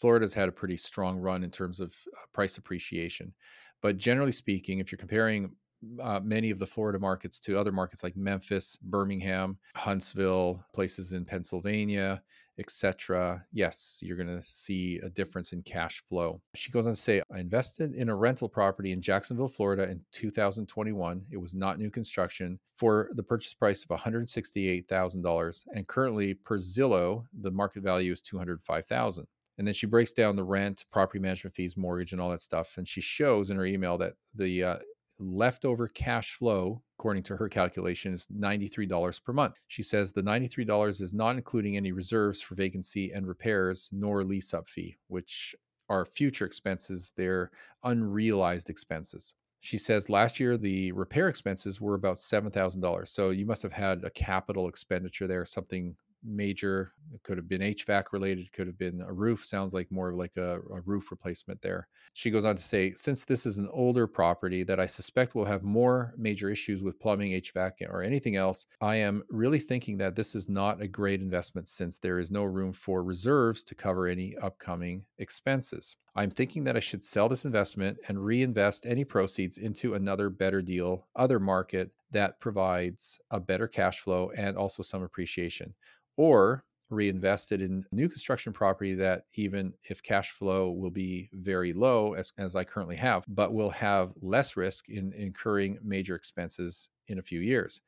Florida's 0.00 0.32
had 0.32 0.48
a 0.48 0.52
pretty 0.52 0.78
strong 0.78 1.18
run 1.18 1.44
in 1.44 1.50
terms 1.50 1.78
of 1.78 1.94
uh, 2.16 2.20
price 2.32 2.56
appreciation. 2.56 3.34
But 3.82 3.98
generally 3.98 4.32
speaking, 4.32 4.78
if 4.78 4.90
you're 4.90 4.98
comparing 4.98 5.56
uh, 6.00 6.20
many 6.22 6.50
of 6.50 6.58
the 6.58 6.66
Florida 6.66 6.98
markets 6.98 7.40
to 7.40 7.58
other 7.58 7.72
markets 7.72 8.02
like 8.02 8.16
Memphis, 8.16 8.76
Birmingham, 8.82 9.58
Huntsville, 9.74 10.64
places 10.72 11.12
in 11.12 11.24
Pennsylvania, 11.24 12.22
etc. 12.58 13.42
Yes, 13.52 14.00
you're 14.02 14.16
going 14.16 14.36
to 14.36 14.42
see 14.42 14.98
a 14.98 15.08
difference 15.08 15.52
in 15.52 15.62
cash 15.62 16.00
flow. 16.00 16.40
She 16.54 16.70
goes 16.70 16.86
on 16.86 16.92
to 16.92 16.96
say, 16.96 17.22
I 17.34 17.38
invested 17.38 17.94
in 17.94 18.10
a 18.10 18.14
rental 18.14 18.48
property 18.48 18.92
in 18.92 19.00
Jacksonville, 19.00 19.48
Florida 19.48 19.90
in 19.90 20.00
2021. 20.12 21.24
It 21.30 21.38
was 21.38 21.54
not 21.54 21.78
new 21.78 21.90
construction 21.90 22.60
for 22.76 23.10
the 23.14 23.22
purchase 23.22 23.54
price 23.54 23.82
of 23.82 23.98
$168,000. 23.98 25.64
And 25.74 25.88
currently, 25.88 26.34
per 26.34 26.58
Zillow, 26.58 27.24
the 27.40 27.50
market 27.50 27.82
value 27.82 28.12
is 28.12 28.22
$205,000. 28.22 29.24
And 29.58 29.66
then 29.66 29.74
she 29.74 29.86
breaks 29.86 30.12
down 30.12 30.36
the 30.36 30.44
rent, 30.44 30.86
property 30.90 31.18
management 31.18 31.54
fees, 31.54 31.76
mortgage, 31.76 32.12
and 32.12 32.20
all 32.20 32.30
that 32.30 32.40
stuff. 32.40 32.78
And 32.78 32.88
she 32.88 33.02
shows 33.02 33.50
in 33.50 33.56
her 33.56 33.66
email 33.66 33.98
that 33.98 34.14
the 34.34 34.64
uh, 34.64 34.76
leftover 35.20 35.86
cash 35.88 36.34
flow, 36.34 36.82
according 36.98 37.22
to 37.24 37.36
her 37.36 37.48
calculation, 37.48 38.12
is 38.12 38.26
$93 38.26 39.22
per 39.22 39.32
month. 39.32 39.60
She 39.68 39.82
says 39.82 40.12
the 40.12 40.22
$93 40.22 41.00
is 41.00 41.12
not 41.12 41.36
including 41.36 41.76
any 41.76 41.92
reserves 41.92 42.40
for 42.40 42.54
vacancy 42.54 43.12
and 43.12 43.26
repairs, 43.26 43.90
nor 43.92 44.24
lease 44.24 44.54
up 44.54 44.68
fee, 44.68 44.96
which 45.08 45.54
are 45.88 46.06
future 46.06 46.46
expenses. 46.46 47.12
They're 47.16 47.50
unrealized 47.84 48.70
expenses. 48.70 49.34
She 49.60 49.76
says 49.76 50.08
last 50.08 50.40
year 50.40 50.56
the 50.56 50.92
repair 50.92 51.28
expenses 51.28 51.80
were 51.80 51.94
about 51.94 52.16
$7,000. 52.16 53.08
So 53.08 53.30
you 53.30 53.44
must 53.44 53.62
have 53.62 53.72
had 53.72 54.04
a 54.04 54.10
capital 54.10 54.68
expenditure 54.68 55.26
there, 55.26 55.44
something 55.44 55.96
major. 56.24 56.92
It 57.12 57.22
could 57.22 57.38
have 57.38 57.48
been 57.48 57.60
HVAC 57.60 58.04
related, 58.12 58.52
could 58.52 58.66
have 58.66 58.78
been 58.78 59.00
a 59.00 59.12
roof. 59.12 59.44
Sounds 59.44 59.74
like 59.74 59.90
more 59.90 60.12
like 60.12 60.36
a, 60.36 60.60
a, 60.72 60.80
roof 60.84 61.10
replacement 61.10 61.60
there. 61.62 61.88
She 62.14 62.30
goes 62.30 62.44
on 62.44 62.56
to 62.56 62.62
say, 62.62 62.92
since 62.92 63.24
this 63.24 63.46
is 63.46 63.58
an 63.58 63.68
older 63.72 64.06
property 64.06 64.62
that 64.64 64.80
I 64.80 64.86
suspect 64.86 65.34
will 65.34 65.44
have 65.44 65.62
more 65.62 66.14
major 66.16 66.50
issues 66.50 66.82
with 66.82 67.00
plumbing, 67.00 67.32
HVAC, 67.32 67.88
or 67.88 68.02
anything 68.02 68.36
else, 68.36 68.66
I 68.80 68.96
am 68.96 69.22
really 69.28 69.58
thinking 69.58 69.98
that 69.98 70.14
this 70.14 70.34
is 70.34 70.48
not 70.48 70.80
a 70.80 70.88
great 70.88 71.20
investment 71.20 71.68
since 71.68 71.98
there 71.98 72.18
is 72.18 72.30
no 72.30 72.44
room 72.44 72.72
for 72.72 73.02
reserves 73.02 73.64
to 73.64 73.74
cover 73.74 74.06
any 74.06 74.36
upcoming 74.36 75.04
expenses. 75.18 75.96
I'm 76.16 76.30
thinking 76.30 76.64
that 76.64 76.76
I 76.76 76.80
should 76.80 77.04
sell 77.04 77.28
this 77.28 77.44
investment 77.44 77.98
and 78.08 78.24
reinvest 78.24 78.84
any 78.84 79.04
proceeds 79.04 79.58
into 79.58 79.94
another 79.94 80.28
better 80.28 80.60
deal, 80.60 81.06
other 81.14 81.38
market 81.38 81.92
that 82.10 82.40
provides 82.40 83.20
a 83.30 83.38
better 83.38 83.68
cash 83.68 84.00
flow 84.00 84.32
and 84.36 84.56
also 84.56 84.82
some 84.82 85.02
appreciation 85.02 85.74
or 86.16 86.64
reinvest 86.90 87.52
it 87.52 87.62
in 87.62 87.84
new 87.92 88.08
construction 88.08 88.52
property 88.52 88.94
that 88.94 89.22
even 89.36 89.72
if 89.88 90.02
cash 90.02 90.30
flow 90.30 90.70
will 90.72 90.90
be 90.90 91.30
very 91.32 91.72
low 91.72 92.14
as, 92.14 92.32
as 92.36 92.56
i 92.56 92.64
currently 92.64 92.96
have 92.96 93.24
but 93.28 93.54
will 93.54 93.70
have 93.70 94.12
less 94.20 94.56
risk 94.56 94.88
in 94.88 95.12
incurring 95.12 95.78
major 95.84 96.16
expenses 96.16 96.88
in 97.06 97.20
a 97.20 97.22
few 97.22 97.40
years. 97.40 97.80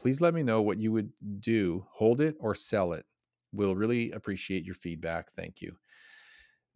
Please 0.00 0.20
let 0.20 0.34
me 0.34 0.42
know 0.42 0.60
what 0.60 0.78
you 0.78 0.90
would 0.90 1.12
do 1.38 1.86
hold 1.92 2.20
it 2.20 2.36
or 2.40 2.54
sell 2.54 2.92
it. 2.92 3.06
We'll 3.52 3.76
really 3.76 4.10
appreciate 4.10 4.64
your 4.64 4.74
feedback. 4.74 5.32
Thank 5.34 5.62
you 5.62 5.76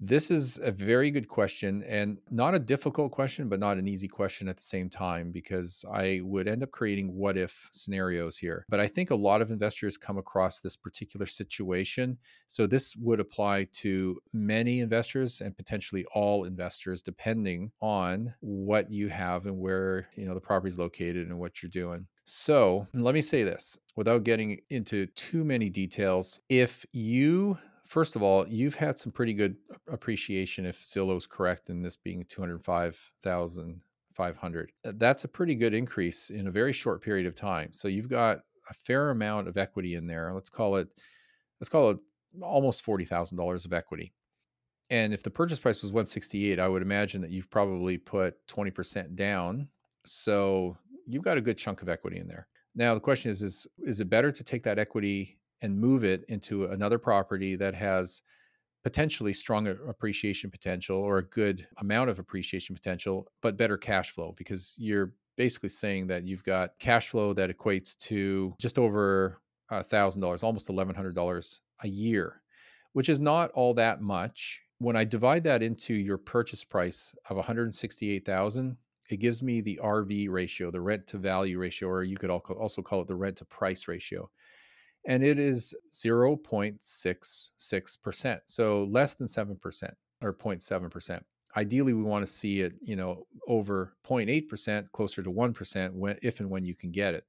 this 0.04 0.32
is 0.32 0.58
a 0.60 0.72
very 0.72 1.12
good 1.12 1.28
question 1.28 1.84
and 1.84 2.18
not 2.28 2.56
a 2.56 2.58
difficult 2.58 3.12
question, 3.12 3.48
but 3.48 3.60
not 3.60 3.78
an 3.78 3.86
easy 3.86 4.08
question 4.08 4.48
at 4.48 4.56
the 4.56 4.62
same 4.62 4.90
time 4.90 5.30
because 5.30 5.84
I 5.92 6.20
would 6.24 6.48
end 6.48 6.64
up 6.64 6.72
creating 6.72 7.14
what 7.14 7.36
if 7.36 7.68
scenarios 7.70 8.36
here. 8.36 8.66
But 8.68 8.80
I 8.80 8.88
think 8.88 9.12
a 9.12 9.14
lot 9.14 9.40
of 9.40 9.52
investors 9.52 9.96
come 9.96 10.18
across 10.18 10.60
this 10.60 10.74
particular 10.74 11.26
situation. 11.26 12.18
So 12.48 12.66
this 12.66 12.96
would 12.96 13.20
apply 13.20 13.68
to 13.74 14.18
many 14.32 14.80
investors 14.80 15.40
and 15.40 15.56
potentially 15.56 16.04
all 16.12 16.44
investors, 16.44 17.00
depending 17.00 17.70
on 17.80 18.34
what 18.40 18.90
you 18.90 19.08
have 19.08 19.46
and 19.46 19.60
where 19.60 20.08
you 20.16 20.26
know 20.26 20.34
the 20.34 20.40
property 20.40 20.70
is 20.70 20.80
located 20.80 21.28
and 21.28 21.38
what 21.38 21.62
you're 21.62 21.70
doing. 21.70 22.08
So 22.24 22.88
let 22.92 23.14
me 23.14 23.22
say 23.22 23.44
this 23.44 23.78
without 23.94 24.24
getting 24.24 24.60
into 24.68 25.06
too 25.06 25.44
many 25.44 25.70
details. 25.70 26.40
If 26.48 26.84
you 26.92 27.58
first 27.92 28.16
of 28.16 28.22
all, 28.22 28.48
you've 28.48 28.76
had 28.76 28.98
some 28.98 29.12
pretty 29.12 29.34
good 29.34 29.54
appreciation 29.86 30.64
if 30.64 30.82
Zillow 30.82 31.14
is 31.14 31.26
correct 31.26 31.68
in 31.68 31.82
this 31.82 31.94
being 31.94 32.24
205,500. 32.24 34.72
Uh, 34.82 34.92
that's 34.94 35.24
a 35.24 35.28
pretty 35.28 35.54
good 35.54 35.74
increase 35.74 36.30
in 36.30 36.46
a 36.46 36.50
very 36.50 36.72
short 36.72 37.02
period 37.02 37.26
of 37.26 37.34
time. 37.34 37.70
So 37.74 37.88
you've 37.88 38.08
got 38.08 38.38
a 38.70 38.74
fair 38.74 39.10
amount 39.10 39.46
of 39.46 39.58
equity 39.58 39.96
in 39.96 40.06
there. 40.06 40.32
Let's 40.32 40.48
call 40.48 40.76
it 40.76 40.88
let's 41.60 41.68
call 41.68 41.90
it 41.90 41.98
almost 42.40 42.86
$40,000 42.86 43.66
of 43.66 43.74
equity. 43.74 44.14
And 44.88 45.12
if 45.12 45.22
the 45.22 45.30
purchase 45.30 45.58
price 45.58 45.82
was 45.82 45.92
168, 45.92 46.58
I 46.58 46.68
would 46.68 46.80
imagine 46.80 47.20
that 47.20 47.30
you've 47.30 47.50
probably 47.50 47.98
put 47.98 48.36
20% 48.46 49.14
down. 49.14 49.68
So 50.06 50.78
you've 51.06 51.24
got 51.24 51.36
a 51.36 51.42
good 51.42 51.58
chunk 51.58 51.82
of 51.82 51.90
equity 51.90 52.18
in 52.18 52.26
there. 52.26 52.48
Now 52.74 52.94
the 52.94 53.00
question 53.00 53.30
is 53.30 53.42
is 53.42 53.66
is 53.80 54.00
it 54.00 54.08
better 54.08 54.32
to 54.32 54.42
take 54.42 54.62
that 54.62 54.78
equity 54.78 55.36
and 55.62 55.78
move 55.78 56.04
it 56.04 56.24
into 56.28 56.66
another 56.66 56.98
property 56.98 57.56
that 57.56 57.74
has 57.74 58.22
potentially 58.82 59.32
strong 59.32 59.68
appreciation 59.68 60.50
potential 60.50 60.96
or 60.96 61.18
a 61.18 61.28
good 61.28 61.66
amount 61.78 62.10
of 62.10 62.18
appreciation 62.18 62.74
potential, 62.74 63.28
but 63.40 63.56
better 63.56 63.78
cash 63.78 64.10
flow 64.10 64.34
because 64.36 64.74
you're 64.76 65.14
basically 65.36 65.68
saying 65.68 66.08
that 66.08 66.24
you've 66.24 66.44
got 66.44 66.78
cash 66.78 67.08
flow 67.08 67.32
that 67.32 67.56
equates 67.56 67.96
to 67.96 68.54
just 68.58 68.78
over 68.78 69.40
a 69.70 69.82
thousand 69.82 70.20
dollars, 70.20 70.42
almost 70.42 70.68
eleven 70.68 70.94
hundred 70.94 71.14
dollars 71.14 71.60
a 71.82 71.88
year, 71.88 72.42
which 72.92 73.08
is 73.08 73.20
not 73.20 73.50
all 73.52 73.72
that 73.72 74.02
much. 74.02 74.60
When 74.78 74.96
I 74.96 75.04
divide 75.04 75.44
that 75.44 75.62
into 75.62 75.94
your 75.94 76.18
purchase 76.18 76.64
price 76.64 77.14
of 77.30 77.36
one 77.36 77.46
hundred 77.46 77.72
sixty-eight 77.72 78.26
thousand, 78.26 78.76
it 79.08 79.18
gives 79.18 79.42
me 79.42 79.60
the 79.60 79.78
RV 79.82 80.28
ratio, 80.28 80.70
the 80.72 80.80
rent 80.80 81.06
to 81.08 81.18
value 81.18 81.58
ratio, 81.58 81.88
or 81.88 82.02
you 82.02 82.16
could 82.16 82.30
also 82.30 82.82
call 82.82 83.00
it 83.00 83.06
the 83.06 83.14
rent 83.14 83.36
to 83.36 83.44
price 83.44 83.86
ratio 83.86 84.28
and 85.04 85.24
it 85.24 85.38
is 85.38 85.74
0.66%. 85.92 88.40
So 88.46 88.84
less 88.84 89.12
than 89.14 89.26
7% 89.26 89.92
or 90.22 90.32
0.7%. 90.32 91.20
Ideally, 91.54 91.92
we 91.92 92.02
want 92.02 92.26
to 92.26 92.32
see 92.32 92.62
it, 92.62 92.72
you 92.80 92.96
know, 92.96 93.26
over 93.46 93.92
0.8%, 94.06 94.90
closer 94.92 95.22
to 95.22 95.30
1% 95.30 95.92
when, 95.92 96.18
if 96.22 96.40
and 96.40 96.48
when 96.48 96.64
you 96.64 96.74
can 96.74 96.90
get 96.90 97.12
it. 97.14 97.26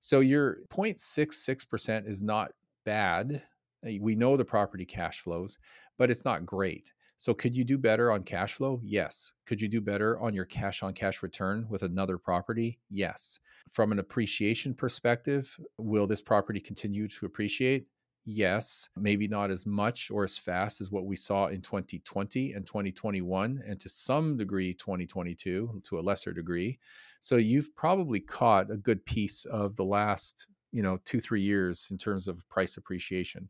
So 0.00 0.18
your 0.20 0.62
0.66% 0.68 2.08
is 2.08 2.20
not 2.22 2.50
bad. 2.84 3.40
Eh, 3.84 3.98
we 4.00 4.16
know 4.16 4.36
the 4.36 4.44
property 4.44 4.84
cash 4.84 5.20
flows, 5.20 5.58
but 5.96 6.10
it's 6.10 6.24
not 6.24 6.44
great. 6.44 6.92
So 7.22 7.34
could 7.34 7.54
you 7.54 7.62
do 7.62 7.78
better 7.78 8.10
on 8.10 8.24
cash 8.24 8.54
flow? 8.54 8.80
Yes. 8.82 9.32
Could 9.46 9.60
you 9.60 9.68
do 9.68 9.80
better 9.80 10.18
on 10.18 10.34
your 10.34 10.44
cash 10.44 10.82
on 10.82 10.92
cash 10.92 11.22
return 11.22 11.66
with 11.68 11.84
another 11.84 12.18
property? 12.18 12.80
Yes. 12.90 13.38
From 13.70 13.92
an 13.92 14.00
appreciation 14.00 14.74
perspective, 14.74 15.56
will 15.78 16.08
this 16.08 16.20
property 16.20 16.58
continue 16.58 17.06
to 17.06 17.26
appreciate? 17.26 17.86
Yes, 18.24 18.88
maybe 18.96 19.28
not 19.28 19.52
as 19.52 19.64
much 19.66 20.10
or 20.10 20.24
as 20.24 20.36
fast 20.36 20.80
as 20.80 20.90
what 20.90 21.06
we 21.06 21.14
saw 21.14 21.46
in 21.46 21.60
2020 21.60 22.54
and 22.54 22.66
2021, 22.66 23.62
and 23.68 23.78
to 23.78 23.88
some 23.88 24.36
degree 24.36 24.74
2022, 24.74 25.80
to 25.80 26.00
a 26.00 26.02
lesser 26.02 26.32
degree. 26.32 26.80
So 27.20 27.36
you've 27.36 27.72
probably 27.76 28.18
caught 28.18 28.68
a 28.68 28.76
good 28.76 29.06
piece 29.06 29.44
of 29.44 29.76
the 29.76 29.84
last, 29.84 30.48
you 30.72 30.82
know, 30.82 30.98
two, 31.04 31.20
three 31.20 31.42
years 31.42 31.86
in 31.92 31.98
terms 31.98 32.26
of 32.26 32.48
price 32.48 32.76
appreciation. 32.76 33.48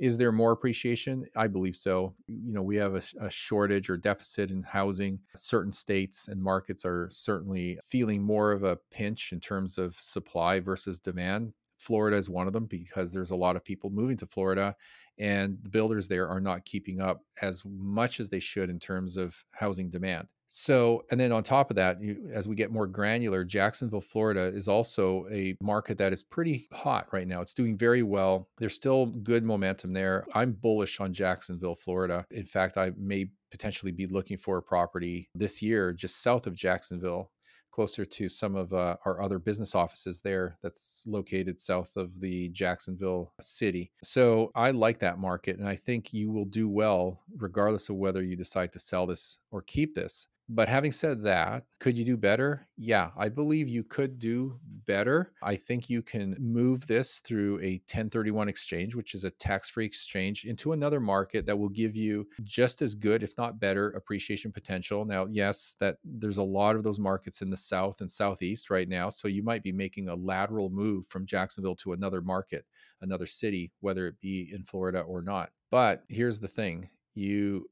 Is 0.00 0.16
there 0.16 0.32
more 0.32 0.52
appreciation? 0.52 1.26
I 1.36 1.46
believe 1.46 1.76
so. 1.76 2.14
You 2.26 2.54
know, 2.54 2.62
we 2.62 2.76
have 2.76 2.94
a, 2.94 3.02
a, 3.20 3.30
shortage 3.30 3.90
or 3.90 3.98
deficit 3.98 4.50
in 4.50 4.62
housing. 4.62 5.20
Certain 5.36 5.72
states 5.72 6.28
and 6.28 6.42
markets 6.42 6.86
are 6.86 7.06
certainly 7.10 7.78
feeling 7.84 8.22
more 8.22 8.50
of 8.50 8.62
a 8.62 8.78
pinch 8.90 9.32
in 9.32 9.40
terms 9.40 9.76
of 9.76 9.94
supply 9.96 10.58
versus 10.58 11.00
demand. 11.00 11.52
Florida 11.78 12.16
is 12.16 12.30
one 12.30 12.46
of 12.46 12.54
them 12.54 12.64
because 12.64 13.12
there's 13.12 13.30
a 13.30 13.36
lot 13.36 13.56
of 13.56 13.64
people 13.64 13.90
moving 13.90 14.16
to 14.16 14.26
Florida 14.26 14.74
and 15.18 15.58
the 15.62 15.68
builders 15.68 16.08
there 16.08 16.28
are 16.28 16.40
not 16.40 16.64
keeping 16.64 16.98
up 16.98 17.22
as 17.42 17.62
much 17.66 18.20
as 18.20 18.30
they 18.30 18.40
should 18.40 18.70
in 18.70 18.78
terms 18.78 19.18
of 19.18 19.44
housing 19.50 19.90
demand. 19.90 20.26
So, 20.52 21.04
and 21.12 21.20
then 21.20 21.30
on 21.30 21.44
top 21.44 21.70
of 21.70 21.76
that, 21.76 22.02
you, 22.02 22.28
as 22.34 22.48
we 22.48 22.56
get 22.56 22.72
more 22.72 22.88
granular, 22.88 23.44
Jacksonville, 23.44 24.00
Florida 24.00 24.46
is 24.46 24.66
also 24.66 25.24
a 25.30 25.54
market 25.62 25.96
that 25.98 26.12
is 26.12 26.24
pretty 26.24 26.66
hot 26.72 27.06
right 27.12 27.28
now. 27.28 27.40
It's 27.40 27.54
doing 27.54 27.78
very 27.78 28.02
well. 28.02 28.48
There's 28.58 28.74
still 28.74 29.06
good 29.06 29.44
momentum 29.44 29.92
there. 29.92 30.26
I'm 30.34 30.50
bullish 30.50 30.98
on 30.98 31.12
Jacksonville, 31.12 31.76
Florida. 31.76 32.26
In 32.32 32.44
fact, 32.44 32.76
I 32.78 32.90
may 32.98 33.30
potentially 33.52 33.92
be 33.92 34.08
looking 34.08 34.38
for 34.38 34.56
a 34.56 34.62
property 34.62 35.28
this 35.36 35.62
year 35.62 35.92
just 35.92 36.20
south 36.20 36.48
of 36.48 36.56
Jacksonville 36.56 37.30
closer 37.70 38.04
to 38.04 38.28
some 38.28 38.56
of 38.56 38.72
uh, 38.72 38.96
our 39.04 39.22
other 39.22 39.38
business 39.38 39.76
offices 39.76 40.20
there 40.20 40.58
that's 40.64 41.04
located 41.06 41.60
south 41.60 41.96
of 41.96 42.18
the 42.20 42.48
Jacksonville 42.48 43.32
city. 43.40 43.92
So 44.02 44.50
I 44.56 44.72
like 44.72 44.98
that 44.98 45.20
market 45.20 45.58
and 45.58 45.68
I 45.68 45.76
think 45.76 46.12
you 46.12 46.30
will 46.32 46.44
do 46.44 46.68
well 46.68 47.20
regardless 47.36 47.88
of 47.88 47.94
whether 47.94 48.22
you 48.22 48.34
decide 48.34 48.72
to 48.72 48.80
sell 48.80 49.06
this 49.06 49.38
or 49.52 49.62
keep 49.62 49.94
this. 49.94 50.26
But 50.52 50.68
having 50.68 50.90
said 50.90 51.22
that, 51.22 51.64
could 51.78 51.96
you 51.96 52.04
do 52.04 52.16
better? 52.16 52.66
Yeah, 52.76 53.10
I 53.16 53.28
believe 53.28 53.68
you 53.68 53.84
could 53.84 54.18
do 54.18 54.58
better. 54.84 55.32
I 55.44 55.54
think 55.54 55.88
you 55.88 56.02
can 56.02 56.34
move 56.40 56.88
this 56.88 57.20
through 57.20 57.60
a 57.60 57.74
1031 57.86 58.48
exchange, 58.48 58.96
which 58.96 59.14
is 59.14 59.22
a 59.22 59.30
tax 59.30 59.70
free 59.70 59.86
exchange, 59.86 60.44
into 60.44 60.72
another 60.72 60.98
market 60.98 61.46
that 61.46 61.56
will 61.56 61.68
give 61.68 61.94
you 61.94 62.26
just 62.42 62.82
as 62.82 62.96
good, 62.96 63.22
if 63.22 63.38
not 63.38 63.60
better, 63.60 63.90
appreciation 63.90 64.50
potential. 64.50 65.04
Now, 65.04 65.28
yes, 65.30 65.76
that 65.78 65.98
there's 66.02 66.38
a 66.38 66.42
lot 66.42 66.74
of 66.74 66.82
those 66.82 66.98
markets 66.98 67.42
in 67.42 67.50
the 67.50 67.56
South 67.56 68.00
and 68.00 68.10
Southeast 68.10 68.70
right 68.70 68.88
now. 68.88 69.08
So 69.08 69.28
you 69.28 69.44
might 69.44 69.62
be 69.62 69.70
making 69.70 70.08
a 70.08 70.16
lateral 70.16 70.68
move 70.68 71.06
from 71.06 71.26
Jacksonville 71.26 71.76
to 71.76 71.92
another 71.92 72.22
market, 72.22 72.64
another 73.02 73.26
city, 73.26 73.70
whether 73.78 74.08
it 74.08 74.18
be 74.18 74.50
in 74.52 74.64
Florida 74.64 75.02
or 75.02 75.22
not. 75.22 75.50
But 75.70 76.02
here's 76.08 76.40
the 76.40 76.48
thing 76.48 76.90
you 77.14 77.70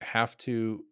have 0.00 0.36
to 0.36 0.84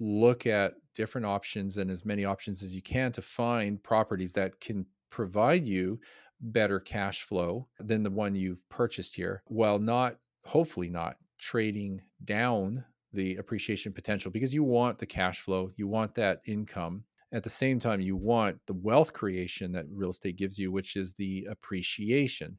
look 0.00 0.46
at 0.46 0.74
different 0.94 1.26
options 1.26 1.78
and 1.78 1.90
as 1.90 2.04
many 2.04 2.24
options 2.24 2.62
as 2.62 2.74
you 2.74 2.82
can 2.82 3.12
to 3.12 3.22
find 3.22 3.82
properties 3.82 4.32
that 4.32 4.60
can 4.60 4.86
provide 5.10 5.64
you 5.66 5.98
better 6.40 6.80
cash 6.80 7.22
flow 7.22 7.66
than 7.78 8.02
the 8.02 8.10
one 8.10 8.34
you've 8.34 8.66
purchased 8.68 9.14
here 9.14 9.42
while 9.46 9.78
not 9.78 10.16
hopefully 10.44 10.88
not 10.88 11.16
trading 11.38 12.00
down 12.24 12.84
the 13.12 13.36
appreciation 13.36 13.92
potential 13.92 14.30
because 14.30 14.54
you 14.54 14.62
want 14.62 14.98
the 14.98 15.06
cash 15.06 15.40
flow 15.40 15.70
you 15.76 15.86
want 15.86 16.14
that 16.14 16.40
income. 16.46 17.04
At 17.32 17.44
the 17.44 17.50
same 17.50 17.78
time 17.78 18.00
you 18.00 18.16
want 18.16 18.58
the 18.66 18.74
wealth 18.74 19.12
creation 19.12 19.70
that 19.72 19.86
real 19.92 20.10
estate 20.10 20.36
gives 20.36 20.58
you 20.58 20.72
which 20.72 20.96
is 20.96 21.12
the 21.14 21.46
appreciation 21.50 22.58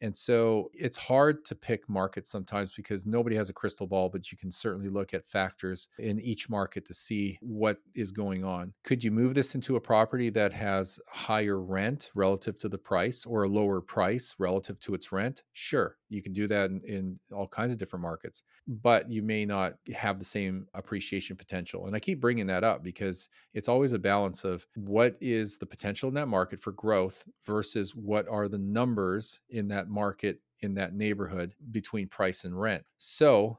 and 0.00 0.14
so 0.14 0.70
it's 0.74 0.96
hard 0.96 1.44
to 1.46 1.54
pick 1.54 1.88
markets 1.88 2.30
sometimes 2.30 2.72
because 2.72 3.06
nobody 3.06 3.36
has 3.36 3.50
a 3.50 3.52
crystal 3.52 3.86
ball, 3.86 4.08
but 4.08 4.30
you 4.30 4.38
can 4.38 4.50
certainly 4.50 4.88
look 4.88 5.14
at 5.14 5.26
factors 5.26 5.88
in 5.98 6.20
each 6.20 6.48
market 6.48 6.84
to 6.86 6.94
see 6.94 7.38
what 7.40 7.78
is 7.94 8.12
going 8.12 8.44
on. 8.44 8.72
Could 8.84 9.02
you 9.02 9.10
move 9.10 9.34
this 9.34 9.54
into 9.54 9.76
a 9.76 9.80
property 9.80 10.30
that 10.30 10.52
has 10.52 10.98
higher 11.08 11.60
rent 11.60 12.10
relative 12.14 12.58
to 12.58 12.68
the 12.68 12.78
price 12.78 13.24
or 13.26 13.42
a 13.42 13.48
lower 13.48 13.80
price 13.80 14.34
relative 14.38 14.78
to 14.80 14.94
its 14.94 15.12
rent? 15.12 15.42
Sure, 15.52 15.96
you 16.08 16.22
can 16.22 16.32
do 16.32 16.46
that 16.46 16.70
in, 16.70 16.80
in 16.84 17.18
all 17.32 17.46
kinds 17.46 17.72
of 17.72 17.78
different 17.78 18.02
markets, 18.02 18.42
but 18.66 19.10
you 19.10 19.22
may 19.22 19.44
not 19.44 19.74
have 19.94 20.18
the 20.18 20.24
same 20.24 20.66
appreciation 20.74 21.36
potential. 21.36 21.86
And 21.86 21.94
I 21.94 22.00
keep 22.00 22.20
bringing 22.20 22.46
that 22.46 22.64
up 22.64 22.82
because 22.82 23.28
it's 23.54 23.68
always 23.68 23.92
a 23.92 23.98
balance 23.98 24.44
of 24.44 24.66
what 24.74 25.16
is 25.20 25.58
the 25.58 25.66
potential 25.66 26.08
in 26.08 26.14
that 26.14 26.28
market 26.28 26.60
for 26.60 26.72
growth 26.72 27.26
versus 27.44 27.94
what 27.94 28.26
are 28.28 28.48
the 28.48 28.58
numbers 28.58 29.40
in 29.50 29.68
that 29.68 29.88
market 29.88 30.40
in 30.60 30.74
that 30.74 30.94
neighborhood 30.94 31.54
between 31.70 32.08
price 32.08 32.44
and 32.44 32.58
rent. 32.58 32.84
So, 32.98 33.58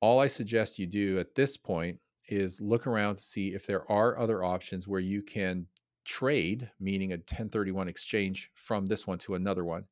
all 0.00 0.18
I 0.18 0.26
suggest 0.26 0.80
you 0.80 0.86
do 0.86 1.20
at 1.20 1.34
this 1.36 1.56
point 1.56 1.98
is 2.28 2.60
look 2.60 2.88
around 2.88 3.16
to 3.16 3.22
see 3.22 3.54
if 3.54 3.66
there 3.66 3.88
are 3.90 4.18
other 4.18 4.42
options 4.42 4.88
where 4.88 5.00
you 5.00 5.22
can 5.22 5.66
trade, 6.04 6.68
meaning 6.80 7.12
a 7.12 7.16
1031 7.16 7.88
exchange 7.88 8.50
from 8.54 8.86
this 8.86 9.06
one 9.06 9.18
to 9.18 9.34
another 9.34 9.64
one. 9.64 9.84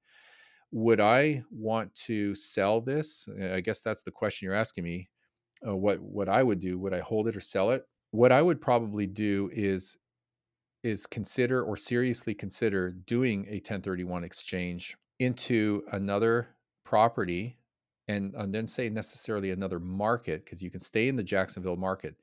Would 0.73 1.01
I 1.01 1.43
want 1.51 1.95
to 2.07 2.35
sell 2.35 2.81
this? 2.81 3.29
I 3.53 3.61
guess 3.61 3.81
that's 3.81 4.03
the 4.03 4.11
question 4.11 4.47
you're 4.47 4.55
asking 4.55 4.85
me. 4.85 5.11
Uh, 5.67 5.77
what 5.77 6.01
what 6.01 6.29
I 6.29 6.43
would 6.43 6.61
do? 6.61 6.79
Would 6.79 6.95
I 6.95 7.01
hold 7.01 7.29
it 7.29 7.37
or 7.37 7.41
sell 7.41 7.71
it? 7.71 7.85
What 8.13 8.33
I 8.33 8.41
would 8.41 8.61
probably 8.61 9.07
do 9.07 9.51
is 9.53 9.97
is 10.83 11.07
consider 11.07 11.63
or 11.63 11.77
seriously 11.77 12.35
consider 12.35 12.91
doing 12.91 13.45
a 13.47 13.57
1031 13.57 14.25
exchange 14.25 14.97
into 15.19 15.83
another 15.93 16.49
property 16.85 17.59
and, 18.09 18.35
and 18.35 18.55
then 18.55 18.67
say 18.67 18.89
necessarily 18.89 19.51
another 19.51 19.79
market 19.79 20.45
because 20.45 20.63
you 20.63 20.71
can 20.71 20.81
stay 20.81 21.09
in 21.09 21.17
the 21.17 21.23
Jacksonville 21.23 21.77
market, 21.77 22.17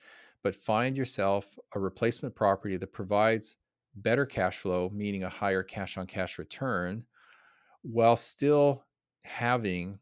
but 0.44 0.56
find 0.56 0.98
yourself 0.98 1.58
a 1.76 1.80
replacement 1.80 2.36
property 2.36 2.76
that 2.78 2.92
provides 2.92 3.58
better 3.96 4.26
cash 4.26 4.58
flow, 4.58 4.90
meaning 4.94 5.24
a 5.24 5.30
higher 5.30 5.64
cash 5.64 5.98
on 5.98 6.08
cash 6.08 6.38
return, 6.38 7.06
while 7.92 8.16
still 8.16 8.84
having 9.24 10.00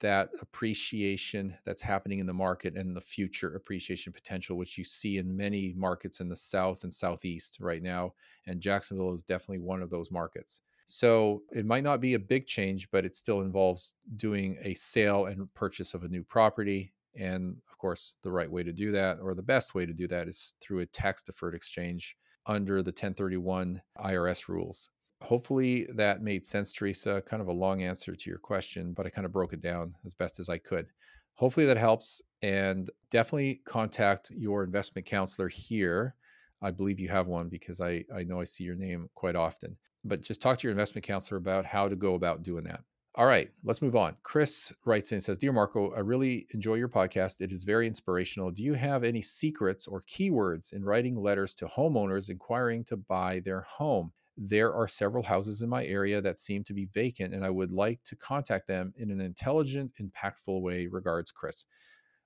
that 0.00 0.30
appreciation 0.40 1.56
that's 1.64 1.80
happening 1.80 2.18
in 2.18 2.26
the 2.26 2.32
market 2.32 2.76
and 2.76 2.94
the 2.94 3.00
future 3.00 3.54
appreciation 3.54 4.12
potential, 4.12 4.56
which 4.56 4.76
you 4.76 4.84
see 4.84 5.18
in 5.18 5.36
many 5.36 5.72
markets 5.76 6.20
in 6.20 6.28
the 6.28 6.36
South 6.36 6.82
and 6.82 6.92
Southeast 6.92 7.58
right 7.60 7.82
now. 7.82 8.12
And 8.46 8.60
Jacksonville 8.60 9.12
is 9.12 9.22
definitely 9.22 9.60
one 9.60 9.80
of 9.80 9.90
those 9.90 10.10
markets. 10.10 10.60
So 10.86 11.42
it 11.52 11.64
might 11.64 11.84
not 11.84 12.00
be 12.00 12.14
a 12.14 12.18
big 12.18 12.46
change, 12.46 12.90
but 12.90 13.06
it 13.06 13.14
still 13.14 13.40
involves 13.40 13.94
doing 14.16 14.58
a 14.62 14.74
sale 14.74 15.26
and 15.26 15.52
purchase 15.54 15.94
of 15.94 16.02
a 16.02 16.08
new 16.08 16.24
property. 16.24 16.92
And 17.14 17.56
of 17.70 17.78
course, 17.78 18.16
the 18.22 18.32
right 18.32 18.50
way 18.50 18.64
to 18.64 18.72
do 18.72 18.90
that, 18.92 19.18
or 19.22 19.34
the 19.34 19.42
best 19.42 19.74
way 19.74 19.86
to 19.86 19.92
do 19.92 20.08
that, 20.08 20.26
is 20.26 20.54
through 20.60 20.80
a 20.80 20.86
tax 20.86 21.22
deferred 21.22 21.54
exchange 21.54 22.16
under 22.46 22.82
the 22.82 22.90
1031 22.90 23.80
IRS 23.98 24.48
rules. 24.48 24.90
Hopefully 25.22 25.86
that 25.94 26.22
made 26.22 26.44
sense, 26.44 26.72
Teresa. 26.72 27.22
Kind 27.22 27.40
of 27.40 27.48
a 27.48 27.52
long 27.52 27.82
answer 27.82 28.14
to 28.14 28.30
your 28.30 28.38
question, 28.38 28.92
but 28.92 29.06
I 29.06 29.10
kind 29.10 29.24
of 29.24 29.32
broke 29.32 29.52
it 29.52 29.60
down 29.60 29.94
as 30.04 30.14
best 30.14 30.38
as 30.40 30.48
I 30.48 30.58
could. 30.58 30.86
Hopefully 31.34 31.66
that 31.66 31.76
helps. 31.76 32.20
And 32.42 32.90
definitely 33.10 33.62
contact 33.64 34.30
your 34.30 34.64
investment 34.64 35.06
counselor 35.06 35.48
here. 35.48 36.16
I 36.60 36.70
believe 36.70 36.98
you 36.98 37.08
have 37.08 37.26
one 37.26 37.48
because 37.48 37.80
I, 37.80 38.04
I 38.14 38.24
know 38.24 38.40
I 38.40 38.44
see 38.44 38.64
your 38.64 38.74
name 38.74 39.08
quite 39.14 39.36
often 39.36 39.76
but 40.04 40.22
just 40.22 40.40
talk 40.40 40.58
to 40.58 40.66
your 40.66 40.72
investment 40.72 41.04
counselor 41.06 41.38
about 41.38 41.64
how 41.64 41.88
to 41.88 41.96
go 41.96 42.14
about 42.14 42.42
doing 42.42 42.64
that. 42.64 42.80
All 43.14 43.26
right, 43.26 43.50
let's 43.62 43.82
move 43.82 43.94
on. 43.94 44.16
Chris 44.22 44.72
writes 44.86 45.12
in 45.12 45.20
says, 45.20 45.36
Dear 45.36 45.52
Marco, 45.52 45.92
I 45.92 46.00
really 46.00 46.46
enjoy 46.54 46.76
your 46.76 46.88
podcast. 46.88 47.42
It 47.42 47.52
is 47.52 47.62
very 47.62 47.86
inspirational. 47.86 48.50
Do 48.50 48.62
you 48.62 48.72
have 48.72 49.04
any 49.04 49.20
secrets 49.20 49.86
or 49.86 50.02
keywords 50.02 50.72
in 50.72 50.82
writing 50.82 51.16
letters 51.16 51.54
to 51.56 51.66
homeowners 51.66 52.30
inquiring 52.30 52.84
to 52.84 52.96
buy 52.96 53.40
their 53.44 53.60
home? 53.62 54.12
There 54.44 54.74
are 54.74 54.88
several 54.88 55.22
houses 55.22 55.62
in 55.62 55.68
my 55.68 55.84
area 55.84 56.20
that 56.20 56.40
seem 56.40 56.64
to 56.64 56.74
be 56.74 56.86
vacant, 56.86 57.32
and 57.32 57.44
I 57.44 57.50
would 57.50 57.70
like 57.70 58.02
to 58.04 58.16
contact 58.16 58.66
them 58.66 58.92
in 58.96 59.10
an 59.12 59.20
intelligent, 59.20 59.92
impactful 60.00 60.60
way. 60.60 60.88
Regards, 60.88 61.30
Chris. 61.30 61.64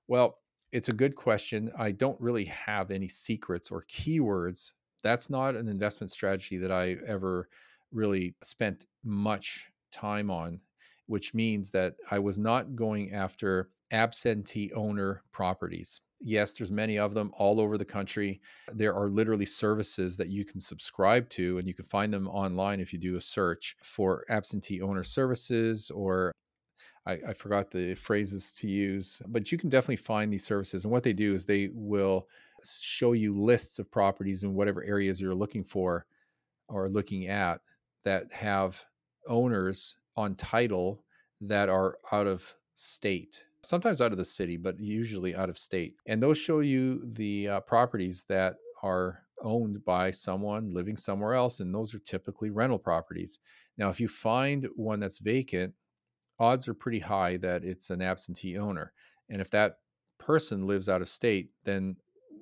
Well, 0.07 0.39
it's 0.71 0.89
a 0.89 0.93
good 0.93 1.15
question. 1.15 1.71
I 1.77 1.91
don't 1.91 2.19
really 2.19 2.45
have 2.45 2.89
any 2.89 3.07
secrets 3.07 3.69
or 3.69 3.83
keywords. 3.83 4.73
That's 5.03 5.29
not 5.29 5.55
an 5.55 5.67
investment 5.67 6.09
strategy 6.09 6.57
that 6.57 6.71
I 6.71 6.97
ever 7.05 7.49
really 7.91 8.35
spent 8.41 8.87
much 9.03 9.71
time 9.91 10.31
on, 10.31 10.59
which 11.05 11.35
means 11.35 11.69
that 11.71 11.95
I 12.09 12.17
was 12.17 12.39
not 12.39 12.73
going 12.73 13.13
after 13.13 13.69
absentee 13.91 14.71
owner 14.73 15.23
properties. 15.31 16.01
Yes, 16.19 16.53
there's 16.53 16.71
many 16.71 16.97
of 16.97 17.13
them 17.13 17.31
all 17.37 17.61
over 17.61 17.77
the 17.77 17.85
country. 17.85 18.41
There 18.73 18.95
are 18.95 19.07
literally 19.09 19.45
services 19.45 20.17
that 20.17 20.29
you 20.29 20.45
can 20.45 20.59
subscribe 20.59 21.29
to, 21.29 21.59
and 21.59 21.67
you 21.67 21.75
can 21.75 21.85
find 21.85 22.11
them 22.11 22.27
online 22.27 22.79
if 22.79 22.91
you 22.91 22.97
do 22.97 23.17
a 23.17 23.21
search 23.21 23.75
for 23.83 24.25
absentee 24.29 24.81
owner 24.81 25.03
services 25.03 25.91
or 25.91 26.31
I, 27.05 27.19
I, 27.29 27.33
forgot 27.33 27.71
the 27.71 27.95
phrases 27.95 28.51
to 28.55 28.67
use, 28.67 29.21
but 29.27 29.51
you 29.51 29.57
can 29.57 29.69
definitely 29.69 29.95
find 29.95 30.31
these 30.31 30.45
services. 30.45 30.83
And 30.83 30.91
what 30.91 31.03
they 31.03 31.13
do 31.13 31.33
is 31.35 31.45
they 31.45 31.69
will 31.73 32.27
show 32.63 33.13
you 33.13 33.39
lists 33.39 33.79
of 33.79 33.89
properties 33.89 34.43
in 34.43 34.53
whatever 34.53 34.83
areas 34.83 35.21
you're 35.21 35.33
looking 35.33 35.63
for 35.63 36.05
or 36.67 36.89
looking 36.89 37.27
at 37.27 37.61
that 38.03 38.31
have 38.33 38.83
owners 39.27 39.95
on 40.17 40.35
title 40.35 41.03
that 41.39 41.69
are 41.69 41.97
out 42.11 42.27
of 42.27 42.55
state 42.73 43.45
sometimes 43.63 44.01
out 44.01 44.11
of 44.11 44.17
the 44.17 44.25
city 44.25 44.57
but 44.57 44.79
usually 44.79 45.35
out 45.35 45.49
of 45.49 45.57
state 45.57 45.93
and 46.07 46.21
those 46.21 46.37
show 46.37 46.59
you 46.59 47.01
the 47.05 47.47
uh, 47.47 47.59
properties 47.61 48.25
that 48.27 48.55
are 48.83 49.23
owned 49.43 49.83
by 49.85 50.09
someone 50.09 50.69
living 50.69 50.97
somewhere 50.97 51.33
else 51.33 51.59
and 51.59 51.73
those 51.73 51.93
are 51.93 51.99
typically 51.99 52.49
rental 52.49 52.79
properties 52.79 53.39
now 53.77 53.89
if 53.89 53.99
you 53.99 54.07
find 54.07 54.67
one 54.75 54.99
that's 54.99 55.19
vacant 55.19 55.73
odds 56.39 56.67
are 56.67 56.73
pretty 56.73 56.99
high 56.99 57.37
that 57.37 57.63
it's 57.63 57.89
an 57.89 58.01
absentee 58.01 58.57
owner 58.57 58.93
and 59.29 59.41
if 59.41 59.49
that 59.49 59.77
person 60.17 60.65
lives 60.65 60.89
out 60.89 61.01
of 61.01 61.09
state 61.09 61.49
then 61.63 61.95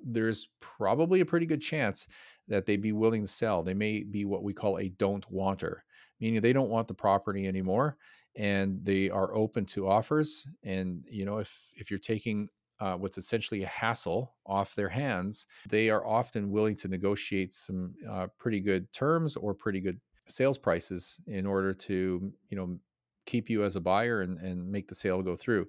there's 0.06 0.48
probably 0.60 1.20
a 1.20 1.26
pretty 1.26 1.46
good 1.46 1.60
chance 1.60 2.06
that 2.48 2.64
they'd 2.64 2.80
be 2.80 2.92
willing 2.92 3.22
to 3.22 3.28
sell. 3.28 3.62
They 3.62 3.74
may 3.74 4.02
be 4.02 4.24
what 4.24 4.44
we 4.44 4.52
call 4.52 4.78
a 4.78 4.88
don't 4.88 5.28
wanter, 5.30 5.84
meaning 6.20 6.40
they 6.40 6.52
don't 6.52 6.70
want 6.70 6.88
the 6.88 6.94
property 6.94 7.46
anymore 7.46 7.96
and 8.36 8.84
they 8.84 9.10
are 9.10 9.34
open 9.34 9.64
to 9.66 9.88
offers. 9.88 10.46
And 10.62 11.04
you 11.08 11.24
know, 11.24 11.38
if 11.38 11.72
if 11.74 11.90
you're 11.90 11.98
taking 11.98 12.48
uh, 12.80 12.96
what's 12.96 13.18
essentially 13.18 13.62
a 13.62 13.68
hassle 13.68 14.34
off 14.44 14.74
their 14.74 14.90
hands, 14.90 15.46
they 15.68 15.88
are 15.90 16.06
often 16.06 16.50
willing 16.50 16.76
to 16.76 16.88
negotiate 16.88 17.54
some 17.54 17.94
uh, 18.08 18.26
pretty 18.38 18.60
good 18.60 18.92
terms 18.92 19.36
or 19.36 19.54
pretty 19.54 19.80
good 19.80 20.00
sales 20.28 20.58
prices 20.58 21.20
in 21.26 21.46
order 21.46 21.72
to 21.72 22.32
you 22.48 22.56
know 22.56 22.78
keep 23.24 23.50
you 23.50 23.64
as 23.64 23.74
a 23.76 23.80
buyer 23.80 24.22
and, 24.22 24.38
and 24.38 24.70
make 24.70 24.88
the 24.88 24.94
sale 24.94 25.22
go 25.22 25.36
through. 25.36 25.66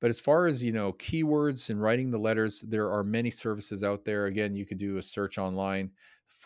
But 0.00 0.10
as 0.10 0.20
far 0.20 0.46
as 0.46 0.62
you 0.62 0.72
know, 0.72 0.92
keywords 0.94 1.70
and 1.70 1.80
writing 1.80 2.10
the 2.10 2.18
letters, 2.18 2.60
there 2.60 2.90
are 2.92 3.02
many 3.02 3.30
services 3.30 3.82
out 3.82 4.04
there. 4.04 4.26
Again, 4.26 4.54
you 4.54 4.66
could 4.66 4.78
do 4.78 4.98
a 4.98 5.02
search 5.02 5.38
online 5.38 5.90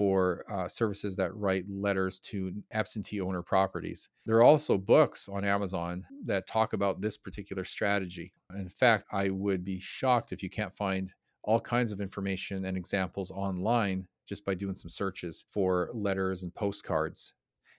for 0.00 0.46
uh, 0.50 0.66
services 0.66 1.14
that 1.14 1.36
write 1.36 1.66
letters 1.68 2.18
to 2.18 2.50
absentee 2.72 3.20
owner 3.20 3.42
properties. 3.42 4.08
There 4.24 4.36
are 4.36 4.42
also 4.42 4.78
books 4.78 5.28
on 5.28 5.44
Amazon 5.44 6.06
that 6.24 6.46
talk 6.46 6.72
about 6.72 7.02
this 7.02 7.18
particular 7.18 7.64
strategy. 7.64 8.32
In 8.56 8.70
fact, 8.70 9.04
I 9.12 9.28
would 9.28 9.62
be 9.62 9.78
shocked 9.78 10.32
if 10.32 10.42
you 10.42 10.48
can't 10.48 10.74
find 10.74 11.12
all 11.42 11.60
kinds 11.60 11.92
of 11.92 12.00
information 12.00 12.64
and 12.64 12.78
examples 12.78 13.30
online 13.30 14.08
just 14.26 14.42
by 14.46 14.54
doing 14.54 14.74
some 14.74 14.88
searches 14.88 15.44
for 15.50 15.90
letters 15.92 16.44
and 16.44 16.54
postcards. 16.54 17.34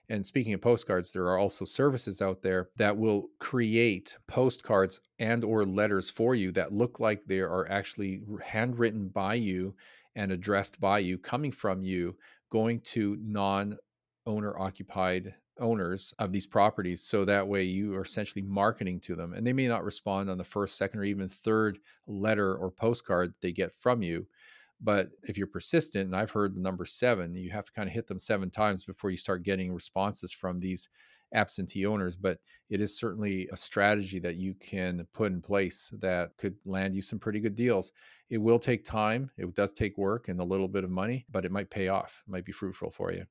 And 0.08 0.24
speaking 0.24 0.54
of 0.54 0.60
postcards, 0.60 1.10
there 1.10 1.24
are 1.24 1.38
also 1.38 1.64
services 1.64 2.22
out 2.22 2.40
there 2.40 2.68
that 2.76 2.96
will 2.96 3.30
create 3.40 4.16
postcards 4.28 5.00
and 5.18 5.42
or 5.42 5.64
letters 5.64 6.08
for 6.08 6.36
you 6.36 6.52
that 6.52 6.72
look 6.72 7.00
like 7.00 7.24
they 7.24 7.40
are 7.40 7.68
actually 7.68 8.22
handwritten 8.44 9.08
by 9.08 9.34
you 9.34 9.74
and 10.14 10.32
addressed 10.32 10.80
by 10.80 10.98
you, 10.98 11.18
coming 11.18 11.52
from 11.52 11.82
you, 11.82 12.16
going 12.50 12.80
to 12.80 13.16
non 13.20 13.76
owner 14.26 14.58
occupied 14.58 15.34
owners 15.58 16.14
of 16.18 16.32
these 16.32 16.46
properties. 16.46 17.02
So 17.02 17.24
that 17.24 17.46
way 17.46 17.62
you 17.62 17.94
are 17.94 18.02
essentially 18.02 18.42
marketing 18.42 19.00
to 19.00 19.14
them. 19.14 19.32
And 19.32 19.46
they 19.46 19.52
may 19.52 19.68
not 19.68 19.84
respond 19.84 20.30
on 20.30 20.38
the 20.38 20.44
first, 20.44 20.76
second, 20.76 21.00
or 21.00 21.04
even 21.04 21.28
third 21.28 21.78
letter 22.06 22.54
or 22.54 22.70
postcard 22.70 23.34
they 23.40 23.52
get 23.52 23.74
from 23.74 24.02
you. 24.02 24.26
But 24.80 25.10
if 25.22 25.38
you're 25.38 25.46
persistent, 25.46 26.06
and 26.06 26.16
I've 26.16 26.32
heard 26.32 26.56
the 26.56 26.60
number 26.60 26.84
seven, 26.84 27.36
you 27.36 27.50
have 27.50 27.66
to 27.66 27.72
kind 27.72 27.88
of 27.88 27.94
hit 27.94 28.08
them 28.08 28.18
seven 28.18 28.50
times 28.50 28.84
before 28.84 29.10
you 29.10 29.16
start 29.16 29.44
getting 29.44 29.72
responses 29.72 30.32
from 30.32 30.58
these 30.58 30.88
absentee 31.34 31.86
owners. 31.86 32.16
But 32.16 32.38
it 32.70 32.80
is 32.80 32.96
certainly 32.96 33.48
a 33.52 33.56
strategy 33.56 34.18
that 34.20 34.36
you 34.36 34.54
can 34.54 35.06
put 35.12 35.32
in 35.32 35.40
place 35.40 35.92
that 36.00 36.36
could 36.38 36.54
land 36.64 36.94
you 36.94 37.02
some 37.02 37.18
pretty 37.18 37.40
good 37.40 37.54
deals. 37.54 37.92
It 38.30 38.38
will 38.38 38.58
take 38.58 38.84
time, 38.84 39.30
it 39.36 39.54
does 39.54 39.72
take 39.72 39.98
work 39.98 40.28
and 40.28 40.40
a 40.40 40.44
little 40.44 40.68
bit 40.68 40.84
of 40.84 40.90
money, 40.90 41.26
but 41.30 41.44
it 41.44 41.52
might 41.52 41.70
pay 41.70 41.88
off, 41.88 42.22
it 42.26 42.30
might 42.30 42.44
be 42.44 42.52
fruitful 42.52 42.90
for 42.90 43.12
you. 43.12 43.24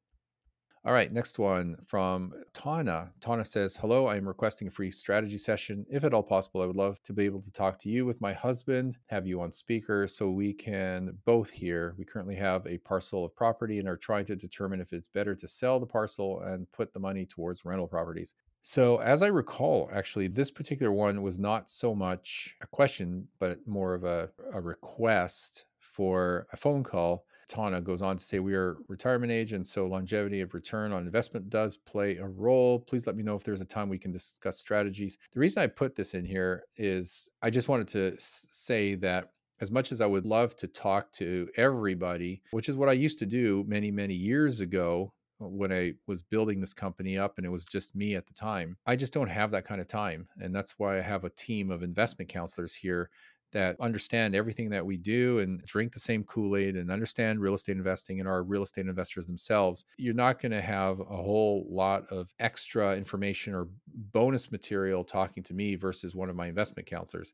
All 0.83 0.93
right, 0.93 1.13
next 1.13 1.37
one 1.37 1.77
from 1.85 2.33
Tana. 2.53 3.11
Tana 3.19 3.45
says, 3.45 3.75
Hello, 3.75 4.07
I 4.07 4.15
am 4.15 4.27
requesting 4.27 4.67
a 4.67 4.71
free 4.71 4.89
strategy 4.89 5.37
session. 5.37 5.85
If 5.91 6.03
at 6.03 6.11
all 6.11 6.23
possible, 6.23 6.63
I 6.63 6.65
would 6.65 6.75
love 6.75 6.99
to 7.03 7.13
be 7.13 7.25
able 7.25 7.43
to 7.43 7.51
talk 7.51 7.77
to 7.81 7.89
you 7.89 8.03
with 8.03 8.19
my 8.19 8.33
husband, 8.33 8.97
have 9.05 9.27
you 9.27 9.41
on 9.41 9.51
speaker 9.51 10.07
so 10.07 10.31
we 10.31 10.53
can 10.53 11.15
both 11.23 11.51
hear. 11.51 11.93
We 11.99 12.05
currently 12.05 12.33
have 12.37 12.65
a 12.65 12.79
parcel 12.79 13.23
of 13.23 13.35
property 13.35 13.77
and 13.77 13.87
are 13.87 13.95
trying 13.95 14.25
to 14.25 14.35
determine 14.35 14.81
if 14.81 14.91
it's 14.91 15.07
better 15.07 15.35
to 15.35 15.47
sell 15.47 15.79
the 15.79 15.85
parcel 15.85 16.41
and 16.41 16.71
put 16.71 16.93
the 16.93 16.99
money 16.99 17.27
towards 17.27 17.63
rental 17.63 17.87
properties. 17.87 18.33
So, 18.63 18.97
as 19.01 19.21
I 19.21 19.27
recall, 19.27 19.87
actually, 19.93 20.29
this 20.29 20.49
particular 20.49 20.91
one 20.91 21.21
was 21.21 21.37
not 21.37 21.69
so 21.69 21.93
much 21.93 22.55
a 22.61 22.65
question, 22.65 23.27
but 23.37 23.59
more 23.67 23.93
of 23.93 24.03
a, 24.03 24.31
a 24.51 24.59
request 24.59 25.65
for 25.77 26.47
a 26.51 26.57
phone 26.57 26.81
call 26.81 27.25
Tana 27.51 27.81
goes 27.81 28.01
on 28.01 28.15
to 28.15 28.23
say, 28.23 28.39
We 28.39 28.55
are 28.55 28.77
retirement 28.87 29.31
age, 29.31 29.51
and 29.51 29.67
so 29.67 29.85
longevity 29.85 30.39
of 30.39 30.53
return 30.53 30.93
on 30.93 31.05
investment 31.05 31.49
does 31.49 31.75
play 31.75 32.15
a 32.15 32.25
role. 32.25 32.79
Please 32.79 33.05
let 33.05 33.17
me 33.17 33.23
know 33.23 33.35
if 33.35 33.43
there's 33.43 33.59
a 33.59 33.65
time 33.65 33.89
we 33.89 33.97
can 33.97 34.11
discuss 34.11 34.57
strategies. 34.57 35.17
The 35.33 35.39
reason 35.39 35.61
I 35.61 35.67
put 35.67 35.93
this 35.93 36.13
in 36.13 36.23
here 36.23 36.63
is 36.77 37.29
I 37.41 37.49
just 37.49 37.67
wanted 37.67 37.89
to 37.89 38.15
say 38.19 38.95
that 38.95 39.31
as 39.59 39.69
much 39.69 39.91
as 39.91 39.99
I 39.99 40.05
would 40.05 40.25
love 40.25 40.55
to 40.57 40.67
talk 40.67 41.11
to 41.13 41.49
everybody, 41.57 42.41
which 42.51 42.69
is 42.69 42.77
what 42.77 42.89
I 42.89 42.93
used 42.93 43.19
to 43.19 43.25
do 43.25 43.65
many, 43.67 43.91
many 43.91 44.15
years 44.15 44.61
ago 44.61 45.13
uh, 45.41 45.47
when 45.47 45.73
I 45.73 45.93
was 46.07 46.21
building 46.21 46.61
this 46.61 46.73
company 46.73 47.17
up 47.17 47.37
and 47.37 47.45
it 47.45 47.49
was 47.49 47.65
just 47.65 47.95
me 47.95 48.15
at 48.15 48.27
the 48.27 48.33
time, 48.33 48.77
I 48.85 48.95
just 48.95 49.13
don't 49.13 49.29
have 49.29 49.51
that 49.51 49.65
kind 49.65 49.81
of 49.81 49.87
time. 49.87 50.29
And 50.39 50.55
that's 50.55 50.79
why 50.79 50.97
I 50.97 51.01
have 51.01 51.25
a 51.25 51.29
team 51.29 51.69
of 51.69 51.83
investment 51.83 52.29
counselors 52.29 52.73
here 52.73 53.09
that 53.51 53.75
understand 53.79 54.35
everything 54.35 54.69
that 54.69 54.85
we 54.85 54.97
do 54.97 55.39
and 55.39 55.61
drink 55.63 55.93
the 55.93 55.99
same 55.99 56.23
Kool 56.23 56.55
Aid 56.55 56.75
and 56.75 56.91
understand 56.91 57.39
real 57.39 57.53
estate 57.53 57.77
investing 57.77 58.19
and 58.19 58.27
are 58.27 58.43
real 58.43 58.63
estate 58.63 58.87
investors 58.87 59.25
themselves, 59.27 59.85
you're 59.97 60.13
not 60.13 60.41
going 60.41 60.51
to 60.51 60.61
have 60.61 60.99
a 60.99 61.03
whole 61.03 61.67
lot 61.69 62.07
of 62.11 62.33
extra 62.39 62.95
information 62.95 63.53
or 63.53 63.67
bonus 63.87 64.51
material 64.51 65.03
talking 65.03 65.43
to 65.43 65.53
me 65.53 65.75
versus 65.75 66.15
one 66.15 66.29
of 66.29 66.35
my 66.35 66.47
investment 66.47 66.87
counselors. 66.87 67.33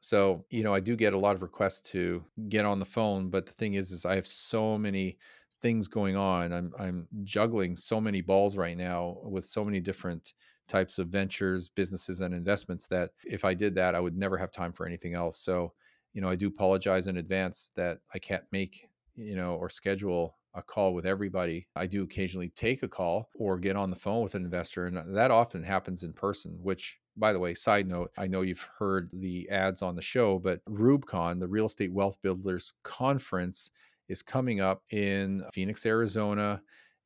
So, 0.00 0.44
you 0.50 0.62
know, 0.62 0.74
I 0.74 0.80
do 0.80 0.94
get 0.94 1.14
a 1.14 1.18
lot 1.18 1.36
of 1.36 1.42
requests 1.42 1.90
to 1.92 2.24
get 2.48 2.64
on 2.64 2.78
the 2.78 2.84
phone, 2.84 3.30
but 3.30 3.46
the 3.46 3.52
thing 3.52 3.74
is, 3.74 3.90
is 3.90 4.04
I 4.04 4.14
have 4.14 4.26
so 4.26 4.78
many 4.78 5.18
things 5.62 5.88
going 5.88 6.16
on. 6.16 6.52
I'm 6.52 6.72
I'm 6.78 7.08
juggling 7.24 7.76
so 7.76 8.00
many 8.00 8.20
balls 8.20 8.56
right 8.56 8.76
now 8.76 9.18
with 9.22 9.44
so 9.44 9.64
many 9.64 9.80
different 9.80 10.34
types 10.68 10.98
of 10.98 11.08
ventures, 11.08 11.68
businesses, 11.68 12.20
and 12.20 12.34
investments 12.34 12.86
that 12.88 13.10
if 13.24 13.44
I 13.44 13.54
did 13.54 13.74
that, 13.76 13.94
I 13.94 14.00
would 14.00 14.16
never 14.16 14.36
have 14.36 14.50
time 14.50 14.72
for 14.72 14.86
anything 14.86 15.14
else. 15.14 15.38
So, 15.38 15.72
you 16.12 16.20
know, 16.20 16.28
I 16.28 16.36
do 16.36 16.48
apologize 16.48 17.06
in 17.06 17.18
advance 17.18 17.70
that 17.76 17.98
I 18.14 18.18
can't 18.18 18.44
make, 18.52 18.88
you 19.14 19.36
know, 19.36 19.54
or 19.54 19.68
schedule 19.68 20.36
a 20.54 20.62
call 20.62 20.94
with 20.94 21.04
everybody. 21.04 21.66
I 21.76 21.86
do 21.86 22.02
occasionally 22.02 22.48
take 22.50 22.82
a 22.82 22.88
call 22.88 23.28
or 23.34 23.58
get 23.58 23.76
on 23.76 23.90
the 23.90 23.96
phone 23.96 24.22
with 24.22 24.34
an 24.34 24.44
investor, 24.44 24.86
and 24.86 25.14
that 25.16 25.30
often 25.30 25.62
happens 25.62 26.02
in 26.02 26.12
person, 26.12 26.58
which 26.62 26.98
by 27.16 27.32
the 27.32 27.38
way, 27.38 27.54
side 27.54 27.88
note, 27.88 28.10
I 28.18 28.26
know 28.26 28.42
you've 28.42 28.68
heard 28.78 29.08
the 29.12 29.48
ads 29.48 29.82
on 29.82 29.96
the 29.96 30.02
show, 30.02 30.38
but 30.38 30.62
REWBCON, 30.66 31.40
the 31.40 31.48
Real 31.48 31.66
Estate 31.66 31.92
Wealth 31.92 32.20
Builders 32.22 32.74
Conference, 32.82 33.70
is 34.08 34.22
coming 34.22 34.60
up 34.60 34.82
in 34.90 35.42
Phoenix, 35.52 35.84
Arizona 35.86 36.60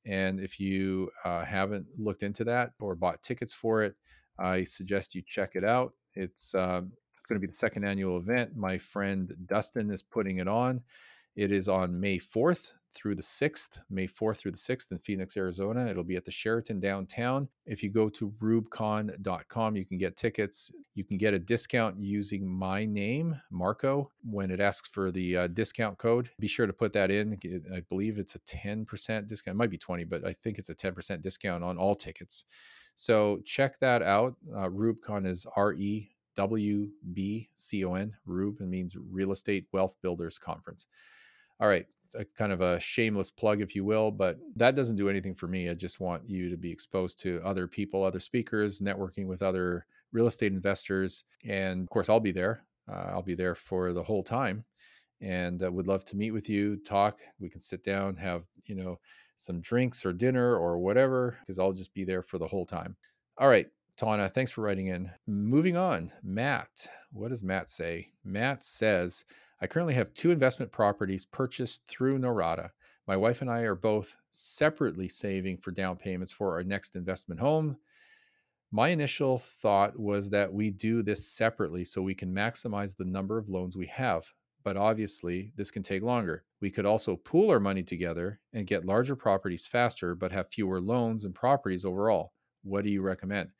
and 0.07 0.41
if 0.41 0.59
you 0.59 1.11
uh, 1.25 1.45
haven't 1.45 1.87
looked 1.99 2.23
into 2.23 2.45
that 2.45 2.73
or 2.81 2.95
bought 2.95 3.23
tickets 3.23 3.53
for 3.53 3.83
it, 3.83 3.95
I 4.39 4.65
suggest 4.65 5.15
you 5.15 5.23
check 5.27 5.51
it 5.55 5.65
out. 5.65 5.93
It's 6.15 6.55
um, 6.55 6.93
it's 7.17 7.27
going 7.27 7.37
to 7.37 7.47
be 7.47 7.47
the 7.47 7.53
second 7.53 7.85
annual 7.85 8.17
event. 8.17 8.57
My 8.57 8.79
friend 8.79 9.35
Dustin 9.47 9.91
is 9.91 10.03
putting 10.03 10.39
it 10.39 10.49
on. 10.49 10.81
It 11.37 11.53
is 11.53 11.69
on 11.69 12.01
May 12.01 12.19
4th 12.19 12.73
through 12.93 13.15
the 13.15 13.23
6th, 13.23 13.81
May 13.89 14.07
4th 14.07 14.39
through 14.39 14.51
the 14.53 14.59
6th 14.59 14.91
in 14.91 14.99
Phoenix, 14.99 15.37
Arizona. 15.37 15.87
It'll 15.87 16.05
be 16.05 16.17
at 16.17 16.25
the 16.25 16.31
Sheraton 16.31 16.81
downtown. 16.81 17.49
If 17.67 17.83
you 17.83 17.91
go 17.91 18.09
to 18.11 18.31
rewbcon.com, 18.43 19.77
you 19.77 19.85
can 19.85 19.99
get 19.99 20.17
tickets. 20.17 20.73
You 20.95 21.05
can 21.05 21.17
get 21.17 21.35
a 21.35 21.39
discount 21.39 22.01
using 22.01 22.47
my 22.47 22.85
name, 22.85 23.41
Marco, 23.51 24.11
when 24.23 24.51
it 24.51 24.61
asks 24.61 24.89
for 24.89 25.11
the 25.11 25.37
uh, 25.37 25.47
discount 25.49 25.99
code. 25.99 26.31
Be 26.39 26.49
sure 26.49 26.67
to 26.67 26.73
put 26.73 26.93
that 26.95 27.11
in. 27.11 27.37
I 27.75 27.81
believe 27.89 28.19
it's 28.19 28.35
a 28.35 28.41
10% 28.41 29.27
discount. 29.27 29.55
It 29.55 29.59
might 29.59 29.71
be 29.71 29.79
20, 29.79 30.05
but 30.05 30.27
I 30.27 30.33
think 30.33 30.59
it's 30.59 30.71
a 30.71 30.75
10% 30.75 31.23
discount 31.23 31.63
on 31.65 31.79
all 31.79 31.95
tickets. 31.95 32.45
So 32.97 33.41
check 33.45 33.79
that 33.81 34.03
out. 34.03 34.37
Uh, 34.55 34.69
REWBCON 34.69 35.27
is 35.27 35.47
R 35.57 35.73
E 35.73 36.11
W 36.37 36.91
B 37.13 37.49
C 37.55 37.85
O 37.85 37.95
N. 37.95 38.15
REWB 38.27 38.61
means 38.61 38.97
Real 38.97 39.33
Estate 39.33 39.67
Wealth 39.73 39.97
Builders 40.03 40.39
Conference. 40.39 40.87
All 41.61 41.69
right, 41.69 41.87
kind 42.37 42.53
of 42.53 42.61
a 42.61 42.81
shameless 42.81 43.31
plug, 43.31 43.61
if 43.61 43.77
you 43.77 43.85
will, 43.85 44.11
but 44.11 44.39
that 44.57 44.75
doesn't 44.75 44.97
do 44.97 45.09
anything 45.09 45.35
for 45.35 45.47
me. 45.47 45.69
I 45.69 45.75
just 45.75 46.01
want 46.01 46.29
you 46.29 46.49
to 46.49 46.57
be 46.57 46.71
exposed 46.71 47.19
to 47.21 47.41
other 47.45 47.67
people, 47.67 48.03
other 48.03 48.21
speakers, 48.21 48.81
networking 48.81 49.27
with 49.27 49.43
other 49.43 49.87
real 50.13 50.27
estate 50.27 50.53
investors. 50.53 51.25
And 51.45 51.83
of 51.83 51.91
course, 51.91 52.09
I'll 52.09 52.21
be 52.21 52.33
there. 52.33 52.65
Uh, 52.91 53.11
I'll 53.13 53.23
be 53.23 53.35
there 53.35 53.55
for 53.55 53.93
the 53.93 54.03
whole 54.03 54.23
time 54.23 54.65
and 55.21 55.63
uh, 55.63 55.71
would 55.71 55.87
love 55.87 56.05
to 56.07 56.17
meet 56.17 56.31
with 56.31 56.49
you, 56.49 56.77
talk. 56.77 57.21
We 57.39 57.51
can 57.51 57.61
sit 57.61 57.85
down, 57.85 58.17
have, 58.17 58.45
you 58.65 58.75
know, 58.75 58.99
some 59.37 59.61
drinks 59.61 60.05
or 60.05 60.13
dinner 60.13 60.57
or 60.57 60.79
whatever, 60.79 61.37
because 61.41 61.59
I'll 61.59 61.73
just 61.73 61.95
be 61.95 62.05
there 62.05 62.23
for 62.23 62.39
the 62.39 62.47
whole 62.47 62.67
time. 62.67 62.97
All 63.39 63.49
right, 63.49 63.67
Tana, 63.97 64.29
thanks 64.29 64.51
for 64.51 64.63
writing 64.63 64.89
in. 64.89 65.11
Moving 65.27 65.77
on, 65.77 66.11
Matt. 66.23 66.87
What 67.13 67.29
does 67.29 67.43
Matt 67.43 67.69
say? 67.69 68.13
Matt 68.25 68.63
says, 68.63 69.25
I 69.61 69.67
currently 69.67 69.95
have 69.95 70.15
two 70.15 70.31
investment 70.31 70.73
properties 70.73 71.25
purchased 71.25 71.87
through 71.87 72.19
Norada. 72.19 72.71
My 73.07 73.17
wife 73.17 73.43
and 73.43 73.51
I 73.51 73.61
are 73.61 73.75
both 73.75 74.17
separately 74.31 75.09
saving 75.09 75.59
for 75.59 75.71
down 75.71 75.97
payments 75.97 76.33
for 76.33 76.53
our 76.55 76.65
next 76.65 76.97
investment 76.97 77.41
home. 77.41 77.77
My 78.71 78.89
initial 78.89 79.37
thought 79.37 79.99
was 79.99 80.31
that 80.31 80.53
we 80.53 80.71
do 80.71 81.03
this 81.03 81.27
separately 81.27 81.85
so 81.85 82.01
we 82.01 82.15
can 82.15 82.33
maximize 82.33 82.97
the 82.97 83.05
number 83.05 83.37
of 83.37 83.49
loans 83.49 83.77
we 83.77 83.89
have. 83.89 84.33
But 84.63 84.77
obviously, 84.77 85.53
this 85.57 85.71
can 85.71 85.83
take 85.83 86.03
longer. 86.03 86.45
We 86.61 86.71
could 86.71 86.87
also 86.87 87.17
pool 87.17 87.51
our 87.51 87.61
money 87.61 87.83
together 87.83 88.41
and 88.53 88.67
get 88.67 88.85
larger 88.85 89.17
properties 89.17 89.67
faster, 89.67 90.15
but 90.15 90.33
have 90.33 90.53
fewer 90.53 90.81
loans 90.81 91.25
and 91.25 91.35
properties 91.35 91.85
overall. 91.85 92.33
What 92.63 92.85
do 92.85 92.91
you 92.91 93.03
recommend? 93.03 93.51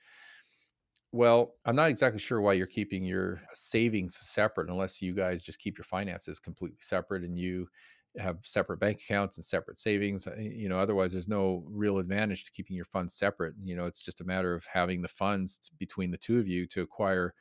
Well, 1.13 1.57
I'm 1.65 1.75
not 1.75 1.91
exactly 1.91 2.21
sure 2.21 2.41
why 2.41 2.53
you're 2.53 2.67
keeping 2.67 3.05
your 3.05 3.43
savings 3.53 4.17
separate 4.17 4.71
unless 4.71 5.03
you 5.03 5.13
guys 5.13 5.43
just 5.43 5.59
keep 5.59 5.77
your 5.77 5.85
finances 5.85 6.39
completely 6.39 6.79
separate 6.81 7.25
and 7.25 7.37
you 7.39 7.69
have 8.17 8.39
separate 8.45 8.79
bank 8.79 8.99
accounts 9.03 9.37
and 9.37 9.45
separate 9.45 9.79
savings. 9.79 10.27
Uh, 10.27 10.37
you 10.39 10.69
know, 10.69 10.79
otherwise 10.79 11.13
there's 11.13 11.29
no 11.29 11.65
real 11.69 11.99
advantage 11.99 12.45
to 12.45 12.53
keeping 12.53 12.77
your 12.77 12.85
funds 12.85 13.15
separate. 13.15 13.55
You 13.63 13.75
know, 13.77 13.87
it's 13.87 14.03
just 14.03 14.21
a 14.21 14.25
matter 14.25 14.55
of 14.55 14.67
having 14.67 15.03
the 15.03 15.09
funds 15.09 15.71
between 15.79 16.11
the 16.13 16.17
two 16.19 16.39
of 16.39 16.47
you 16.47 16.67
to 16.69 16.83
acquire 16.83 17.35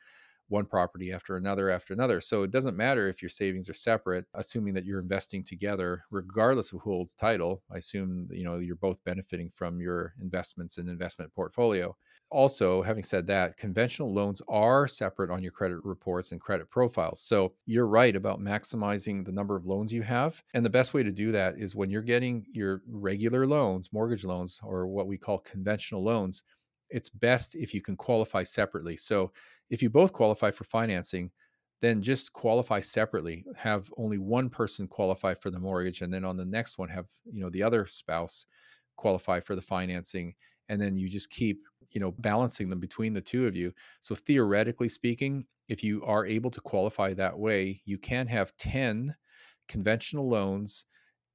one 0.48 0.66
property 0.66 1.12
after 1.12 1.36
another 1.36 1.70
after 1.70 1.94
another. 1.94 2.20
So 2.20 2.42
it 2.42 2.50
doesn't 2.50 2.76
matter 2.76 3.08
if 3.08 3.22
your 3.22 3.28
savings 3.28 3.68
are 3.68 3.74
separate, 3.74 4.26
assuming 4.34 4.74
that 4.74 4.84
you're 4.84 5.00
investing 5.00 5.44
together, 5.44 6.04
regardless 6.10 6.72
of 6.72 6.80
who 6.82 6.90
holds 6.90 7.14
title. 7.14 7.62
I 7.72 7.78
assume 7.78 8.28
you 8.32 8.42
know 8.44 8.58
you're 8.58 8.74
both 8.76 9.02
benefiting 9.04 9.48
from 9.50 9.80
your 9.80 10.14
investments 10.20 10.76
and 10.78 10.88
investment 10.88 11.32
portfolio 11.34 11.96
also, 12.30 12.82
having 12.82 13.02
said 13.02 13.26
that, 13.26 13.56
conventional 13.56 14.12
loans 14.12 14.40
are 14.48 14.86
separate 14.86 15.30
on 15.30 15.42
your 15.42 15.52
credit 15.52 15.78
reports 15.84 16.32
and 16.32 16.40
credit 16.40 16.70
profiles. 16.70 17.20
So 17.20 17.54
you're 17.66 17.86
right 17.86 18.14
about 18.14 18.40
maximizing 18.40 19.24
the 19.24 19.32
number 19.32 19.56
of 19.56 19.66
loans 19.66 19.92
you 19.92 20.02
have. 20.02 20.42
And 20.54 20.64
the 20.64 20.70
best 20.70 20.94
way 20.94 21.02
to 21.02 21.12
do 21.12 21.32
that 21.32 21.58
is 21.58 21.74
when 21.74 21.90
you're 21.90 22.02
getting 22.02 22.46
your 22.52 22.82
regular 22.88 23.46
loans, 23.46 23.92
mortgage 23.92 24.24
loans, 24.24 24.60
or 24.62 24.86
what 24.86 25.06
we 25.08 25.18
call 25.18 25.38
conventional 25.38 26.04
loans, 26.04 26.42
it's 26.88 27.08
best 27.08 27.54
if 27.54 27.74
you 27.74 27.80
can 27.80 27.96
qualify 27.96 28.42
separately. 28.42 28.96
So 28.96 29.32
if 29.68 29.82
you 29.82 29.90
both 29.90 30.12
qualify 30.12 30.50
for 30.50 30.64
financing, 30.64 31.30
then 31.80 32.02
just 32.02 32.32
qualify 32.32 32.80
separately 32.80 33.44
have 33.56 33.92
only 33.96 34.18
one 34.18 34.50
person 34.50 34.86
qualify 34.86 35.34
for 35.34 35.50
the 35.50 35.58
mortgage 35.58 36.02
and 36.02 36.12
then 36.12 36.24
on 36.24 36.36
the 36.36 36.44
next 36.44 36.76
one 36.78 36.88
have 36.90 37.06
you 37.24 37.40
know 37.42 37.48
the 37.50 37.62
other 37.62 37.86
spouse 37.86 38.44
qualify 38.96 39.40
for 39.40 39.54
the 39.54 39.62
financing 39.62 40.34
and 40.70 40.80
then 40.80 40.96
you 40.96 41.08
just 41.08 41.28
keep 41.28 41.66
you 41.90 42.00
know 42.00 42.12
balancing 42.12 42.70
them 42.70 42.80
between 42.80 43.12
the 43.12 43.20
two 43.20 43.46
of 43.46 43.56
you. 43.56 43.74
So 44.00 44.14
theoretically 44.14 44.88
speaking 44.88 45.44
if 45.68 45.84
you 45.84 46.02
are 46.04 46.24
able 46.24 46.50
to 46.50 46.60
qualify 46.60 47.12
that 47.14 47.38
way 47.38 47.82
you 47.84 47.98
can 47.98 48.26
have 48.28 48.56
10 48.56 49.14
conventional 49.68 50.28
loans 50.28 50.84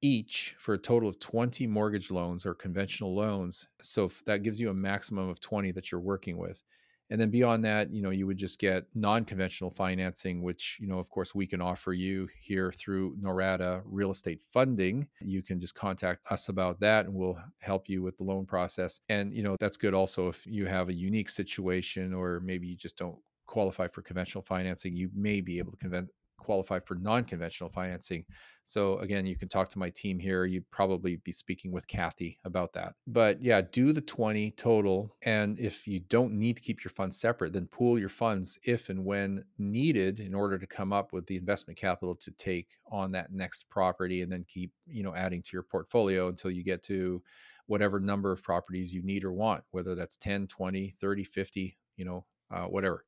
each 0.02 0.54
for 0.58 0.74
a 0.74 0.78
total 0.78 1.08
of 1.08 1.18
20 1.20 1.66
mortgage 1.66 2.10
loans 2.10 2.44
or 2.44 2.54
conventional 2.54 3.14
loans. 3.14 3.66
So 3.82 4.10
that 4.26 4.42
gives 4.42 4.60
you 4.60 4.70
a 4.70 4.74
maximum 4.74 5.28
of 5.28 5.40
20 5.40 5.70
that 5.72 5.90
you're 5.90 6.00
working 6.00 6.36
with 6.36 6.62
and 7.10 7.20
then 7.20 7.30
beyond 7.30 7.64
that 7.64 7.92
you 7.92 8.02
know 8.02 8.10
you 8.10 8.26
would 8.26 8.36
just 8.36 8.58
get 8.58 8.84
non-conventional 8.94 9.70
financing 9.70 10.42
which 10.42 10.78
you 10.80 10.86
know 10.86 10.98
of 10.98 11.10
course 11.10 11.34
we 11.34 11.46
can 11.46 11.60
offer 11.60 11.92
you 11.92 12.28
here 12.38 12.72
through 12.72 13.16
norada 13.16 13.82
real 13.84 14.10
estate 14.10 14.40
funding. 14.52 15.06
You 15.20 15.42
can 15.42 15.60
just 15.60 15.74
contact 15.74 16.20
us 16.30 16.48
about 16.48 16.80
that 16.80 17.06
and 17.06 17.14
we'll 17.14 17.38
help 17.58 17.88
you 17.88 18.02
with 18.02 18.16
the 18.16 18.24
loan 18.24 18.46
process. 18.46 19.00
And 19.08 19.34
you 19.34 19.42
know 19.42 19.56
that's 19.58 19.76
good 19.76 19.94
also 19.94 20.28
if 20.28 20.46
you 20.46 20.66
have 20.66 20.88
a 20.88 20.94
unique 20.94 21.30
situation 21.30 22.12
or 22.12 22.40
maybe 22.40 22.66
you 22.66 22.76
just 22.76 22.96
don't 22.96 23.18
qualify 23.46 23.86
for 23.86 24.02
conventional 24.02 24.42
financing 24.42 24.96
you 24.96 25.08
may 25.14 25.40
be 25.40 25.58
able 25.58 25.70
to 25.70 25.76
conven- 25.76 26.08
qualify 26.36 26.80
for 26.80 26.94
non-conventional 26.96 27.70
financing. 27.70 28.24
So 28.64 28.98
again, 28.98 29.26
you 29.26 29.36
can 29.36 29.48
talk 29.48 29.68
to 29.70 29.78
my 29.78 29.90
team 29.90 30.18
here. 30.18 30.44
You'd 30.44 30.68
probably 30.70 31.16
be 31.16 31.30
speaking 31.30 31.70
with 31.70 31.86
Kathy 31.86 32.38
about 32.44 32.72
that. 32.72 32.94
But 33.06 33.40
yeah, 33.40 33.62
do 33.62 33.92
the 33.92 34.00
20 34.00 34.50
total. 34.52 35.14
And 35.22 35.58
if 35.60 35.86
you 35.86 36.00
don't 36.00 36.32
need 36.32 36.56
to 36.56 36.62
keep 36.62 36.82
your 36.82 36.90
funds 36.90 37.20
separate, 37.20 37.52
then 37.52 37.68
pool 37.68 37.98
your 37.98 38.08
funds 38.08 38.58
if 38.64 38.88
and 38.88 39.04
when 39.04 39.44
needed 39.58 40.18
in 40.18 40.34
order 40.34 40.58
to 40.58 40.66
come 40.66 40.92
up 40.92 41.12
with 41.12 41.26
the 41.26 41.36
investment 41.36 41.78
capital 41.78 42.16
to 42.16 42.30
take 42.32 42.76
on 42.90 43.12
that 43.12 43.32
next 43.32 43.68
property 43.70 44.22
and 44.22 44.32
then 44.32 44.44
keep, 44.48 44.72
you 44.86 45.04
know, 45.04 45.14
adding 45.14 45.42
to 45.42 45.50
your 45.52 45.62
portfolio 45.62 46.28
until 46.28 46.50
you 46.50 46.64
get 46.64 46.82
to 46.84 47.22
whatever 47.66 48.00
number 48.00 48.32
of 48.32 48.42
properties 48.42 48.94
you 48.94 49.02
need 49.02 49.24
or 49.24 49.32
want, 49.32 49.62
whether 49.70 49.94
that's 49.94 50.16
10, 50.16 50.46
20, 50.46 50.90
30, 51.00 51.24
50, 51.24 51.78
you 51.96 52.04
know, 52.04 52.24
uh, 52.50 52.64
whatever. 52.64 53.04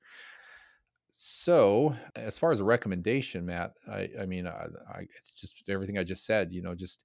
So, 1.11 1.95
as 2.17 2.39
far 2.39 2.53
as 2.53 2.61
a 2.61 2.65
recommendation, 2.65 3.47
Matt, 3.47 3.73
I, 3.91 4.09
I 4.21 4.27
mean, 4.27 4.47
I, 4.47 4.67
I, 4.89 5.01
it's 5.17 5.33
just 5.33 5.69
everything 5.69 5.99
I 5.99 6.05
just 6.05 6.25
said. 6.25 6.53
You 6.53 6.63
know, 6.63 6.75
just 6.75 7.05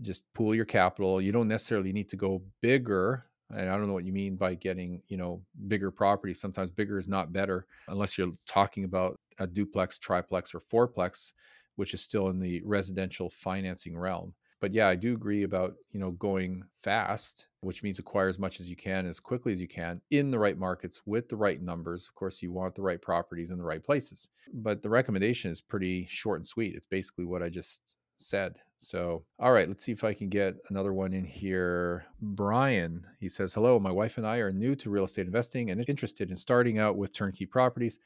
just 0.00 0.32
pool 0.34 0.54
your 0.54 0.64
capital. 0.64 1.20
You 1.20 1.32
don't 1.32 1.48
necessarily 1.48 1.92
need 1.92 2.08
to 2.10 2.16
go 2.16 2.42
bigger. 2.60 3.24
And 3.50 3.70
I 3.70 3.76
don't 3.76 3.86
know 3.86 3.94
what 3.94 4.04
you 4.04 4.12
mean 4.12 4.36
by 4.36 4.54
getting, 4.54 5.02
you 5.08 5.16
know, 5.16 5.42
bigger 5.68 5.90
properties. 5.90 6.40
Sometimes 6.40 6.70
bigger 6.70 6.98
is 6.98 7.08
not 7.08 7.32
better 7.32 7.66
unless 7.88 8.18
you're 8.18 8.32
talking 8.46 8.84
about 8.84 9.18
a 9.38 9.46
duplex, 9.46 9.98
triplex, 9.98 10.54
or 10.54 10.60
fourplex, 10.60 11.32
which 11.76 11.94
is 11.94 12.02
still 12.02 12.28
in 12.28 12.38
the 12.38 12.60
residential 12.64 13.30
financing 13.30 13.96
realm 13.96 14.34
but 14.60 14.74
yeah, 14.74 14.88
I 14.88 14.96
do 14.96 15.14
agree 15.14 15.44
about, 15.44 15.74
you 15.92 16.00
know, 16.00 16.12
going 16.12 16.64
fast, 16.76 17.47
which 17.60 17.82
means 17.82 17.98
acquire 17.98 18.28
as 18.28 18.38
much 18.38 18.60
as 18.60 18.70
you 18.70 18.76
can 18.76 19.06
as 19.06 19.18
quickly 19.18 19.52
as 19.52 19.60
you 19.60 19.68
can 19.68 20.00
in 20.10 20.30
the 20.30 20.38
right 20.38 20.58
markets 20.58 21.02
with 21.06 21.28
the 21.28 21.36
right 21.36 21.60
numbers. 21.60 22.06
Of 22.06 22.14
course, 22.14 22.42
you 22.42 22.52
want 22.52 22.74
the 22.74 22.82
right 22.82 23.00
properties 23.00 23.50
in 23.50 23.58
the 23.58 23.64
right 23.64 23.82
places. 23.82 24.28
But 24.52 24.82
the 24.82 24.90
recommendation 24.90 25.50
is 25.50 25.60
pretty 25.60 26.06
short 26.08 26.38
and 26.38 26.46
sweet. 26.46 26.74
It's 26.74 26.86
basically 26.86 27.24
what 27.24 27.42
I 27.42 27.48
just 27.48 27.96
said. 28.18 28.58
So, 28.78 29.24
all 29.40 29.52
right, 29.52 29.66
let's 29.66 29.82
see 29.82 29.92
if 29.92 30.04
I 30.04 30.14
can 30.14 30.28
get 30.28 30.54
another 30.70 30.92
one 30.92 31.12
in 31.12 31.24
here. 31.24 32.06
Brian, 32.20 33.04
he 33.18 33.28
says, 33.28 33.52
Hello, 33.52 33.80
my 33.80 33.90
wife 33.90 34.18
and 34.18 34.26
I 34.26 34.36
are 34.36 34.52
new 34.52 34.76
to 34.76 34.90
real 34.90 35.04
estate 35.04 35.26
investing 35.26 35.70
and 35.70 35.84
interested 35.88 36.30
in 36.30 36.36
starting 36.36 36.78
out 36.78 36.96
with 36.96 37.12
turnkey 37.12 37.46
properties. 37.46 37.98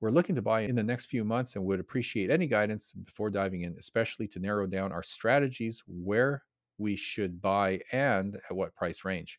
We're 0.00 0.10
looking 0.10 0.36
to 0.36 0.42
buy 0.42 0.60
in 0.60 0.76
the 0.76 0.82
next 0.82 1.06
few 1.06 1.24
months 1.24 1.56
and 1.56 1.64
would 1.64 1.80
appreciate 1.80 2.30
any 2.30 2.46
guidance 2.46 2.92
before 2.92 3.30
diving 3.30 3.62
in, 3.62 3.74
especially 3.78 4.28
to 4.28 4.38
narrow 4.38 4.66
down 4.66 4.92
our 4.92 5.02
strategies, 5.02 5.82
where 5.86 6.44
we 6.78 6.96
should 6.96 7.40
buy, 7.40 7.80
and 7.92 8.36
at 8.48 8.56
what 8.56 8.74
price 8.74 9.04
range. 9.04 9.38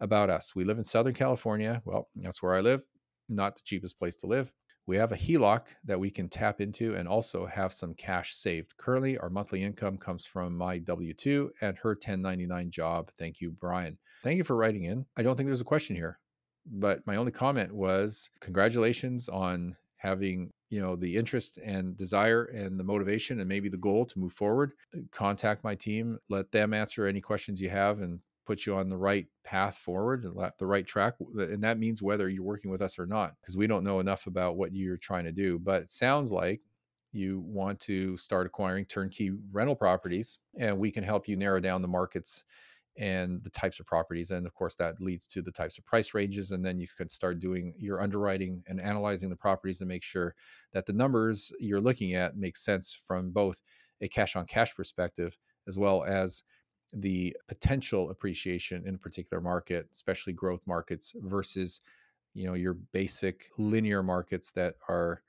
About 0.00 0.30
us, 0.30 0.54
we 0.54 0.64
live 0.64 0.78
in 0.78 0.84
Southern 0.84 1.14
California. 1.14 1.82
Well, 1.84 2.08
that's 2.16 2.42
where 2.42 2.54
I 2.54 2.60
live, 2.60 2.84
not 3.28 3.56
the 3.56 3.62
cheapest 3.64 3.98
place 3.98 4.16
to 4.16 4.26
live. 4.26 4.52
We 4.86 4.96
have 4.98 5.10
a 5.10 5.16
HELOC 5.16 5.62
that 5.84 5.98
we 5.98 6.10
can 6.10 6.28
tap 6.28 6.60
into 6.60 6.94
and 6.94 7.08
also 7.08 7.46
have 7.46 7.72
some 7.72 7.94
cash 7.94 8.34
saved. 8.34 8.76
Currently, 8.76 9.18
our 9.18 9.30
monthly 9.30 9.62
income 9.62 9.96
comes 9.96 10.26
from 10.26 10.56
my 10.56 10.78
W 10.78 11.12
2 11.12 11.50
and 11.60 11.76
her 11.78 11.90
1099 11.90 12.70
job. 12.70 13.10
Thank 13.18 13.40
you, 13.40 13.50
Brian. 13.50 13.98
Thank 14.22 14.36
you 14.36 14.44
for 14.44 14.54
writing 14.54 14.84
in. 14.84 15.06
I 15.16 15.22
don't 15.22 15.36
think 15.36 15.48
there's 15.48 15.60
a 15.60 15.64
question 15.64 15.96
here 15.96 16.20
but 16.70 17.06
my 17.06 17.16
only 17.16 17.32
comment 17.32 17.72
was 17.72 18.30
congratulations 18.40 19.28
on 19.28 19.76
having 19.96 20.50
you 20.70 20.80
know 20.80 20.96
the 20.96 21.16
interest 21.16 21.58
and 21.64 21.96
desire 21.96 22.44
and 22.46 22.78
the 22.78 22.84
motivation 22.84 23.40
and 23.40 23.48
maybe 23.48 23.68
the 23.68 23.76
goal 23.76 24.04
to 24.04 24.18
move 24.18 24.32
forward 24.32 24.72
uh, 24.96 25.00
contact 25.10 25.64
my 25.64 25.74
team 25.74 26.18
let 26.28 26.50
them 26.50 26.74
answer 26.74 27.06
any 27.06 27.20
questions 27.20 27.60
you 27.60 27.68
have 27.70 28.00
and 28.00 28.20
put 28.46 28.64
you 28.64 28.76
on 28.76 28.88
the 28.88 28.96
right 28.96 29.26
path 29.44 29.76
forward 29.76 30.24
and 30.24 30.52
the 30.58 30.66
right 30.66 30.86
track 30.86 31.14
and 31.38 31.62
that 31.62 31.78
means 31.78 32.02
whether 32.02 32.28
you're 32.28 32.44
working 32.44 32.70
with 32.70 32.82
us 32.82 32.98
or 32.98 33.06
not 33.06 33.34
because 33.40 33.56
we 33.56 33.66
don't 33.66 33.84
know 33.84 34.00
enough 34.00 34.26
about 34.26 34.56
what 34.56 34.72
you're 34.72 34.96
trying 34.96 35.24
to 35.24 35.32
do 35.32 35.58
but 35.58 35.82
it 35.82 35.90
sounds 35.90 36.30
like 36.30 36.62
you 37.12 37.40
want 37.40 37.78
to 37.80 38.16
start 38.16 38.46
acquiring 38.46 38.84
turnkey 38.84 39.32
rental 39.50 39.74
properties 39.74 40.38
and 40.58 40.76
we 40.76 40.90
can 40.90 41.02
help 41.02 41.26
you 41.26 41.36
narrow 41.36 41.60
down 41.60 41.82
the 41.82 41.88
markets 41.88 42.44
and 42.98 43.42
the 43.42 43.50
types 43.50 43.80
of 43.80 43.86
properties. 43.86 44.30
And 44.30 44.46
of 44.46 44.54
course, 44.54 44.74
that 44.76 45.00
leads 45.00 45.26
to 45.28 45.42
the 45.42 45.52
types 45.52 45.78
of 45.78 45.84
price 45.84 46.14
ranges. 46.14 46.52
And 46.52 46.64
then 46.64 46.78
you 46.78 46.86
can 46.96 47.08
start 47.08 47.38
doing 47.38 47.74
your 47.78 48.00
underwriting 48.00 48.62
and 48.66 48.80
analyzing 48.80 49.30
the 49.30 49.36
properties 49.36 49.78
to 49.78 49.86
make 49.86 50.02
sure 50.02 50.34
that 50.72 50.86
the 50.86 50.92
numbers 50.92 51.52
you're 51.60 51.80
looking 51.80 52.14
at 52.14 52.36
make 52.36 52.56
sense 52.56 52.98
from 53.06 53.30
both 53.30 53.62
a 54.00 54.08
cash 54.08 54.36
on 54.36 54.46
cash 54.46 54.74
perspective 54.74 55.38
as 55.66 55.78
well 55.78 56.04
as 56.04 56.42
the 56.92 57.36
potential 57.48 58.10
appreciation 58.10 58.86
in 58.86 58.94
a 58.94 58.98
particular 58.98 59.40
market, 59.40 59.88
especially 59.92 60.32
growth 60.32 60.66
markets 60.66 61.14
versus 61.16 61.80
you 62.34 62.46
know 62.46 62.54
your 62.54 62.74
basic 62.74 63.50
linear 63.58 64.02
markets 64.02 64.52
that 64.52 64.74
are 64.88 65.22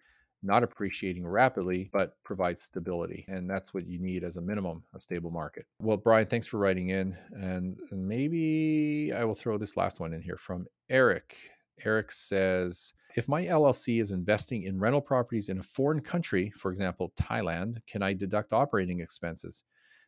not 0.44 0.64
appreciating 0.64 1.26
rapidly, 1.26 1.90
but 1.92 2.16
provides 2.24 2.62
stability. 2.62 3.26
And 3.28 3.50
that's 3.50 3.74
what 3.74 3.88
you 3.88 4.00
need 4.00 4.24
as 4.24 4.38
a 4.38 4.42
minimum, 4.42 4.84
a 4.94 5.00
stable 5.00 5.32
market. 5.32 5.66
Well, 5.82 5.98
Brian, 5.98 6.28
thanks 6.28 6.48
for 6.48 6.58
writing 6.58 6.90
in. 6.90 7.18
And 7.32 7.78
maybe 7.92 9.12
I 9.16 9.24
will 9.24 9.36
throw 9.36 9.58
this 9.58 9.78
last 9.78 10.00
one 10.00 10.14
in 10.14 10.22
here 10.22 10.38
from 10.38 10.68
Eric. 10.90 11.36
Eric 11.86 12.12
says, 12.12 12.94
if 13.16 13.28
my 13.28 13.46
LLC 13.46 14.02
is 14.02 14.12
investing 14.12 14.64
in 14.64 14.80
rental 14.80 15.02
properties 15.02 15.50
in 15.50 15.60
a 15.60 15.64
foreign 15.64 16.02
country, 16.02 16.52
for 16.56 16.72
example, 16.72 17.14
Thailand, 17.20 17.78
can 17.88 18.02
I 18.04 18.14
deduct 18.14 18.54
operating 18.54 19.00
expenses? 19.00 19.64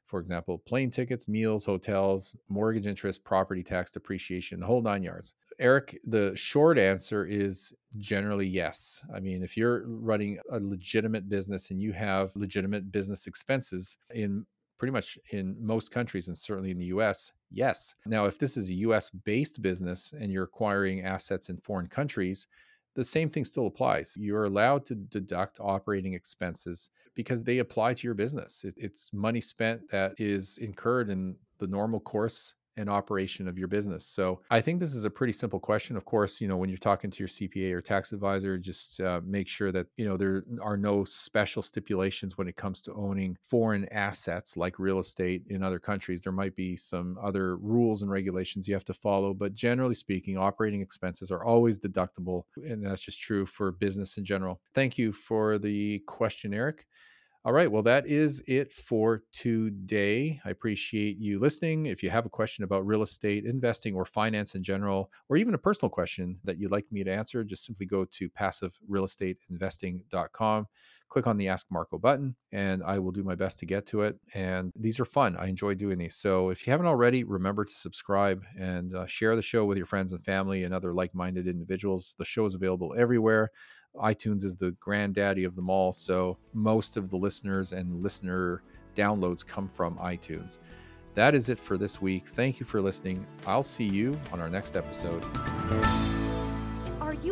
For 0.09 0.19
example, 0.19 0.57
plane 0.57 0.89
tickets, 0.89 1.27
meals, 1.27 1.65
hotels, 1.65 2.35
mortgage 2.49 2.87
interest, 2.87 3.23
property 3.23 3.61
tax, 3.61 3.91
depreciation, 3.91 4.59
the 4.59 4.65
whole 4.65 4.81
nine 4.81 5.03
yards. 5.03 5.35
Eric, 5.59 5.99
the 6.03 6.35
short 6.35 6.79
answer 6.79 7.27
is 7.27 7.75
generally 7.97 8.47
yes. 8.47 9.03
I 9.13 9.19
mean, 9.19 9.43
if 9.43 9.55
you're 9.55 9.83
running 9.85 10.39
a 10.51 10.59
legitimate 10.59 11.29
business 11.29 11.69
and 11.69 11.79
you 11.79 11.93
have 11.93 12.35
legitimate 12.35 12.91
business 12.91 13.27
expenses 13.27 13.97
in 14.09 14.47
pretty 14.79 14.93
much 14.93 15.19
in 15.31 15.55
most 15.59 15.91
countries 15.91 16.27
and 16.27 16.35
certainly 16.35 16.71
in 16.71 16.79
the 16.79 16.85
US, 16.85 17.31
yes. 17.51 17.93
Now, 18.07 18.25
if 18.25 18.39
this 18.39 18.57
is 18.57 18.71
a 18.71 18.75
US 18.75 19.11
based 19.11 19.61
business 19.61 20.11
and 20.19 20.31
you're 20.31 20.45
acquiring 20.45 21.01
assets 21.01 21.49
in 21.49 21.57
foreign 21.57 21.87
countries, 21.87 22.47
the 22.95 23.04
same 23.04 23.30
thing 23.30 23.45
still 23.45 23.67
applies. 23.67 24.15
You're 24.19 24.45
allowed 24.45 24.86
to 24.86 24.95
deduct 24.95 25.60
operating 25.62 26.13
expenses 26.13 26.89
because 27.15 27.43
they 27.43 27.60
apply 27.60 27.93
to 27.93 28.08
your 28.08 28.13
business. 28.13 28.65
It's 28.78 29.13
money 29.13 29.41
spent 29.41 29.89
that 29.91 30.13
is 30.17 30.58
incurred 30.58 31.10
in 31.10 31.36
the 31.60 31.67
normal 31.67 31.99
course 31.99 32.56
and 32.79 32.89
operation 32.89 33.47
of 33.47 33.57
your 33.57 33.67
business. 33.67 34.05
So 34.05 34.41
I 34.49 34.61
think 34.61 34.79
this 34.79 34.95
is 34.95 35.05
a 35.05 35.09
pretty 35.09 35.33
simple 35.33 35.59
question. 35.59 35.97
Of 35.97 36.05
course, 36.05 36.39
you 36.39 36.47
know, 36.47 36.57
when 36.57 36.69
you're 36.69 36.77
talking 36.77 37.11
to 37.11 37.19
your 37.19 37.27
CPA 37.27 37.73
or 37.73 37.81
tax 37.81 38.13
advisor, 38.13 38.57
just 38.57 39.01
uh, 39.01 39.21
make 39.25 39.47
sure 39.47 39.71
that, 39.71 39.87
you 39.97 40.07
know, 40.07 40.17
there 40.17 40.43
are 40.61 40.77
no 40.77 41.03
special 41.03 41.61
stipulations 41.61 42.37
when 42.37 42.47
it 42.47 42.55
comes 42.55 42.81
to 42.83 42.93
owning 42.93 43.37
foreign 43.41 43.85
assets 43.91 44.55
like 44.55 44.79
real 44.79 44.99
estate 44.99 45.43
in 45.49 45.61
other 45.61 45.79
countries. 45.79 46.21
There 46.21 46.33
might 46.33 46.55
be 46.55 46.75
some 46.75 47.17
other 47.21 47.57
rules 47.57 48.01
and 48.01 48.09
regulations 48.09 48.67
you 48.67 48.73
have 48.73 48.85
to 48.85 48.93
follow, 48.93 49.33
but 49.33 49.53
generally 49.53 49.95
speaking, 49.95 50.37
operating 50.37 50.81
expenses 50.81 51.31
are 51.31 51.43
always 51.43 51.79
deductible. 51.79 52.43
And 52.55 52.85
that's 52.85 53.03
just 53.03 53.19
true 53.19 53.45
for 53.45 53.71
business 53.71 54.17
in 54.17 54.23
general. 54.23 54.61
Thank 54.73 54.97
you 54.97 55.11
for 55.11 55.57
the 55.57 55.99
question, 56.07 56.53
Eric. 56.53 56.85
All 57.45 57.54
right. 57.54 57.71
Well, 57.71 57.84
that 57.84 58.06
is 58.06 58.43
it 58.47 58.73
for 58.73 59.21
today. 59.32 60.41
I 60.43 60.49
appreciate 60.49 61.17
you 61.19 61.39
listening. 61.39 61.86
If 61.86 62.04
you 62.04 62.10
have 62.10 62.25
a 62.25 62.30
question 62.30 62.65
about 62.65 62.86
real 62.86 63.02
estate 63.02 63.45
investing 63.45 63.95
or 63.95 64.04
finance 64.04 64.56
in 64.56 64.63
general, 64.63 65.10
or 65.30 65.38
even 65.38 65.54
a 65.54 65.58
personal 65.58 65.89
question 65.89 66.38
that 66.43 66.60
you'd 66.60 66.71
like 66.71 66.91
me 66.91 67.02
to 67.06 67.13
answer, 67.13 67.45
just 67.45 67.63
simply 67.63 67.86
go 67.86 68.04
to 68.04 68.30
passiverealestateinvesting.com, 68.30 70.67
click 71.09 71.27
on 71.27 71.37
the 71.37 71.47
Ask 71.47 71.67
Marco 71.69 71.97
button, 71.97 72.35
and 72.51 72.83
I 72.83 72.99
will 72.99 73.11
do 73.11 73.23
my 73.23 73.35
best 73.35 73.59
to 73.59 73.65
get 73.65 73.85
to 73.87 74.03
it. 74.03 74.17
And 74.33 74.71
these 74.75 74.99
are 74.99 75.05
fun. 75.05 75.35
I 75.37 75.47
enjoy 75.47 75.73
doing 75.73 75.97
these. 75.97 76.15
So 76.15 76.49
if 76.49 76.65
you 76.65 76.71
haven't 76.71 76.85
already, 76.85 77.23
remember 77.23 77.65
to 77.65 77.71
subscribe 77.71 78.43
and 78.57 78.95
uh, 78.95 79.05
share 79.05 79.35
the 79.35 79.41
show 79.41 79.65
with 79.65 79.77
your 79.77 79.87
friends 79.87 80.13
and 80.13 80.21
family 80.21 80.63
and 80.63 80.73
other 80.73 80.93
like 80.93 81.13
minded 81.13 81.47
individuals. 81.47 82.15
The 82.17 82.25
show 82.25 82.45
is 82.45 82.55
available 82.55 82.95
everywhere 82.97 83.51
iTunes 83.95 84.43
is 84.43 84.55
the 84.55 84.71
granddaddy 84.79 85.43
of 85.43 85.55
them 85.55 85.69
all. 85.69 85.91
So 85.91 86.37
most 86.53 86.97
of 86.97 87.09
the 87.09 87.17
listeners 87.17 87.73
and 87.73 88.01
listener 88.01 88.63
downloads 88.95 89.45
come 89.45 89.67
from 89.67 89.97
iTunes. 89.97 90.59
That 91.15 91.35
is 91.35 91.49
it 91.49 91.59
for 91.59 91.77
this 91.77 92.01
week. 92.01 92.27
Thank 92.27 92.59
you 92.59 92.65
for 92.65 92.81
listening. 92.81 93.25
I'll 93.45 93.63
see 93.63 93.87
you 93.87 94.19
on 94.31 94.39
our 94.39 94.49
next 94.49 94.75
episode. 94.75 95.23